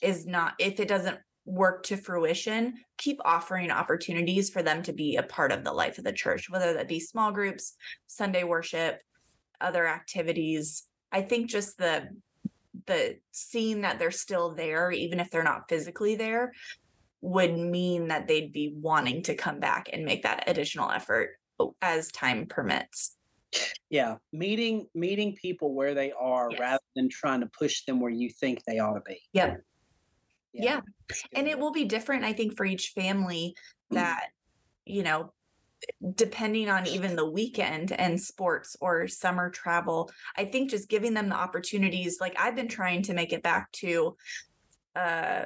is 0.00 0.26
not 0.26 0.54
if 0.58 0.80
it 0.80 0.88
doesn't 0.88 1.18
work 1.44 1.82
to 1.84 1.96
fruition, 1.96 2.74
keep 2.98 3.20
offering 3.24 3.70
opportunities 3.70 4.50
for 4.50 4.62
them 4.62 4.82
to 4.82 4.92
be 4.92 5.16
a 5.16 5.22
part 5.22 5.52
of 5.52 5.64
the 5.64 5.72
life 5.72 5.98
of 5.98 6.04
the 6.04 6.12
church, 6.12 6.48
whether 6.48 6.74
that 6.74 6.88
be 6.88 7.00
small 7.00 7.32
groups, 7.32 7.74
Sunday 8.06 8.44
worship, 8.44 9.00
other 9.60 9.86
activities. 9.86 10.84
I 11.10 11.22
think 11.22 11.50
just 11.50 11.78
the 11.78 12.08
the 12.86 13.18
seeing 13.30 13.82
that 13.82 13.98
they're 13.98 14.10
still 14.10 14.54
there, 14.54 14.90
even 14.90 15.20
if 15.20 15.30
they're 15.30 15.42
not 15.42 15.68
physically 15.68 16.14
there, 16.14 16.52
would 17.20 17.56
mean 17.56 18.08
that 18.08 18.26
they'd 18.26 18.52
be 18.52 18.74
wanting 18.74 19.22
to 19.22 19.34
come 19.34 19.60
back 19.60 19.88
and 19.92 20.04
make 20.04 20.22
that 20.24 20.44
additional 20.48 20.90
effort 20.90 21.38
as 21.80 22.10
time 22.10 22.46
permits. 22.46 23.16
Yeah, 23.90 24.16
meeting 24.32 24.86
meeting 24.94 25.34
people 25.34 25.74
where 25.74 25.94
they 25.94 26.12
are 26.12 26.48
yes. 26.50 26.60
rather 26.60 26.84
than 26.96 27.08
trying 27.10 27.40
to 27.40 27.50
push 27.58 27.84
them 27.84 28.00
where 28.00 28.10
you 28.10 28.30
think 28.30 28.64
they 28.64 28.78
ought 28.78 28.94
to 28.94 29.02
be. 29.06 29.20
Yep. 29.34 29.62
Yeah. 30.54 30.64
yeah. 30.64 30.80
And 31.34 31.46
it 31.46 31.58
will 31.58 31.72
be 31.72 31.84
different, 31.84 32.24
I 32.24 32.32
think, 32.32 32.56
for 32.56 32.64
each 32.64 32.88
family 32.94 33.54
mm. 33.92 33.96
that, 33.96 34.28
you 34.86 35.02
know, 35.02 35.32
depending 36.14 36.68
on 36.68 36.86
even 36.86 37.16
the 37.16 37.28
weekend 37.28 37.92
and 37.92 38.20
sports 38.20 38.76
or 38.80 39.08
summer 39.08 39.50
travel 39.50 40.10
i 40.36 40.44
think 40.44 40.70
just 40.70 40.88
giving 40.88 41.14
them 41.14 41.28
the 41.28 41.34
opportunities 41.34 42.18
like 42.20 42.34
i've 42.38 42.56
been 42.56 42.68
trying 42.68 43.02
to 43.02 43.14
make 43.14 43.32
it 43.32 43.42
back 43.42 43.70
to 43.72 44.16
uh 44.96 45.44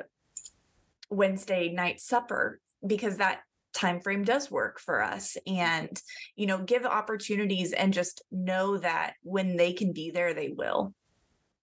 wednesday 1.11 1.69
night 1.71 2.01
supper 2.01 2.61
because 2.87 3.17
that 3.17 3.41
time 3.73 4.01
frame 4.01 4.25
does 4.25 4.51
work 4.51 4.81
for 4.81 5.03
us 5.03 5.37
and 5.47 6.01
you 6.35 6.47
know 6.47 6.63
give 6.63 6.85
opportunities 6.85 7.73
and 7.73 7.93
just 7.93 8.23
know 8.31 8.79
that 8.79 9.15
when 9.23 9.57
they 9.57 9.73
can 9.73 9.93
be 9.93 10.11
there 10.11 10.33
they 10.33 10.49
will 10.49 10.95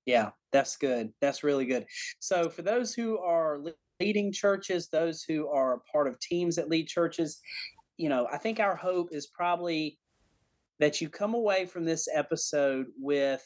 yeah, 0.05 0.31
that's 0.51 0.75
good. 0.75 1.13
That's 1.21 1.43
really 1.43 1.65
good. 1.65 1.85
So, 2.19 2.49
for 2.49 2.61
those 2.61 2.93
who 2.93 3.19
are 3.19 3.61
leading 3.99 4.33
churches, 4.33 4.89
those 4.89 5.23
who 5.23 5.47
are 5.47 5.81
part 5.91 6.07
of 6.07 6.19
teams 6.19 6.55
that 6.57 6.69
lead 6.69 6.87
churches, 6.87 7.39
you 7.97 8.09
know, 8.09 8.27
I 8.31 8.37
think 8.37 8.59
our 8.59 8.75
hope 8.75 9.09
is 9.11 9.27
probably 9.27 9.97
that 10.79 11.01
you 11.01 11.09
come 11.09 11.33
away 11.33 11.65
from 11.65 11.85
this 11.85 12.07
episode 12.13 12.87
with 12.99 13.45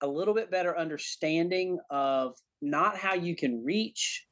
a 0.00 0.06
little 0.06 0.34
bit 0.34 0.50
better 0.50 0.78
understanding 0.78 1.78
of 1.90 2.36
not 2.62 2.96
how 2.96 3.14
you 3.14 3.34
can 3.34 3.64
reach 3.64 4.26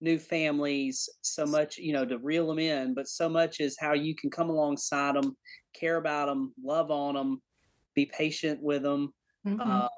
new 0.00 0.18
families 0.18 1.08
so 1.20 1.44
much, 1.44 1.76
you 1.76 1.92
know, 1.92 2.06
to 2.06 2.18
reel 2.18 2.46
them 2.46 2.58
in, 2.58 2.94
but 2.94 3.06
so 3.06 3.28
much 3.28 3.60
as 3.60 3.76
how 3.78 3.92
you 3.92 4.14
can 4.14 4.30
come 4.30 4.48
alongside 4.48 5.14
them, 5.14 5.36
care 5.74 5.96
about 5.96 6.26
them, 6.26 6.54
love 6.62 6.90
on 6.90 7.14
them, 7.14 7.42
be 7.94 8.06
patient 8.06 8.62
with 8.62 8.82
them, 8.82 9.12
mm-hmm. 9.46 9.60
uh, 9.60 9.88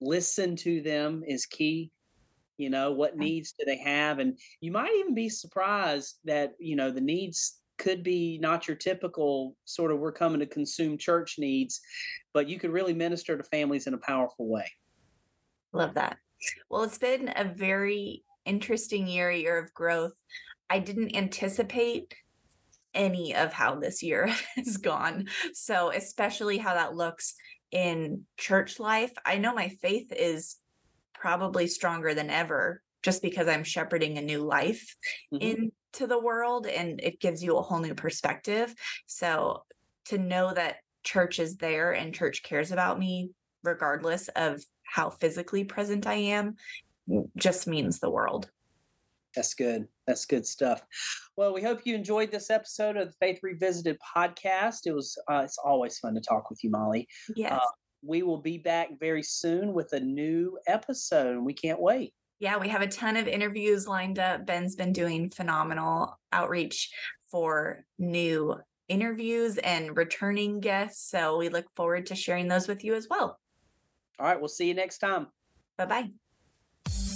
listen 0.00 0.54
to 0.54 0.80
them 0.82 1.22
is 1.26 1.46
key 1.46 1.90
you 2.56 2.70
know 2.70 2.92
what 2.92 3.16
needs 3.16 3.54
do 3.58 3.64
they 3.64 3.78
have 3.78 4.18
and 4.18 4.38
you 4.60 4.70
might 4.70 4.92
even 5.00 5.14
be 5.14 5.28
surprised 5.28 6.18
that 6.24 6.52
you 6.58 6.76
know 6.76 6.90
the 6.90 7.00
needs 7.00 7.60
could 7.84 8.02
be 8.02 8.38
not 8.40 8.66
your 8.66 8.76
typical 8.76 9.54
sort 9.66 9.92
of 9.92 9.98
we're 9.98 10.10
coming 10.10 10.40
to 10.40 10.46
consume 10.46 10.96
church 10.96 11.36
needs 11.38 11.82
but 12.32 12.48
you 12.48 12.58
could 12.58 12.70
really 12.70 12.94
minister 12.94 13.36
to 13.36 13.44
families 13.44 13.86
in 13.86 13.94
a 13.94 13.98
powerful 13.98 14.48
way. 14.48 14.66
Love 15.72 15.94
that. 15.94 16.16
Well 16.70 16.82
it's 16.82 16.98
been 16.98 17.30
a 17.36 17.44
very 17.44 18.24
interesting 18.46 19.06
year 19.06 19.30
year 19.30 19.58
of 19.58 19.74
growth. 19.74 20.14
I 20.70 20.78
didn't 20.78 21.14
anticipate 21.14 22.14
any 22.94 23.34
of 23.34 23.52
how 23.52 23.74
this 23.74 24.02
year 24.02 24.34
has 24.56 24.78
gone 24.78 25.26
so 25.52 25.90
especially 25.90 26.56
how 26.58 26.74
that 26.74 26.94
looks 26.94 27.34
in 27.70 28.22
church 28.38 28.78
life, 28.78 29.12
I 29.26 29.36
know 29.36 29.52
my 29.52 29.68
faith 29.68 30.12
is 30.12 30.56
probably 31.12 31.66
stronger 31.66 32.14
than 32.14 32.30
ever 32.30 32.80
just 33.04 33.22
because 33.22 33.46
I'm 33.46 33.62
shepherding 33.62 34.18
a 34.18 34.22
new 34.22 34.40
life 34.40 34.96
mm-hmm. 35.32 35.42
into 35.42 36.06
the 36.08 36.18
world 36.18 36.66
and 36.66 37.00
it 37.00 37.20
gives 37.20 37.44
you 37.44 37.56
a 37.56 37.62
whole 37.62 37.78
new 37.78 37.94
perspective. 37.94 38.74
So 39.06 39.62
to 40.06 40.18
know 40.18 40.52
that 40.52 40.76
church 41.04 41.38
is 41.38 41.56
there 41.56 41.92
and 41.92 42.14
church 42.14 42.42
cares 42.42 42.72
about 42.72 42.98
me 42.98 43.30
regardless 43.62 44.28
of 44.28 44.62
how 44.82 45.10
physically 45.10 45.64
present 45.64 46.06
I 46.06 46.14
am 46.14 46.56
just 47.36 47.66
means 47.66 48.00
the 48.00 48.10
world. 48.10 48.50
That's 49.36 49.54
good. 49.54 49.88
That's 50.06 50.26
good 50.26 50.46
stuff. 50.46 50.82
Well, 51.36 51.52
we 51.52 51.62
hope 51.62 51.80
you 51.84 51.94
enjoyed 51.94 52.30
this 52.30 52.50
episode 52.50 52.96
of 52.96 53.08
the 53.08 53.14
Faith 53.20 53.40
Revisited 53.42 53.98
podcast. 54.16 54.86
It 54.86 54.94
was 54.94 55.18
uh, 55.30 55.42
it's 55.44 55.58
always 55.58 55.98
fun 55.98 56.14
to 56.14 56.20
talk 56.20 56.50
with 56.50 56.62
you, 56.62 56.70
Molly. 56.70 57.08
Yes. 57.34 57.52
Uh, 57.52 57.66
we 58.06 58.22
will 58.22 58.40
be 58.40 58.58
back 58.58 58.90
very 59.00 59.22
soon 59.22 59.72
with 59.72 59.92
a 59.92 60.00
new 60.00 60.56
episode, 60.66 61.42
we 61.42 61.54
can't 61.54 61.80
wait. 61.80 62.14
Yeah, 62.44 62.58
we 62.58 62.68
have 62.68 62.82
a 62.82 62.86
ton 62.86 63.16
of 63.16 63.26
interviews 63.26 63.88
lined 63.88 64.18
up. 64.18 64.44
Ben's 64.44 64.76
been 64.76 64.92
doing 64.92 65.30
phenomenal 65.30 66.18
outreach 66.30 66.92
for 67.30 67.86
new 67.98 68.56
interviews 68.86 69.56
and 69.56 69.96
returning 69.96 70.60
guests. 70.60 71.10
So 71.10 71.38
we 71.38 71.48
look 71.48 71.64
forward 71.74 72.04
to 72.08 72.14
sharing 72.14 72.46
those 72.46 72.68
with 72.68 72.84
you 72.84 72.96
as 72.96 73.08
well. 73.08 73.40
All 74.18 74.26
right, 74.26 74.38
we'll 74.38 74.48
see 74.48 74.68
you 74.68 74.74
next 74.74 74.98
time. 74.98 75.28
Bye 75.78 75.86
bye. 75.86 77.13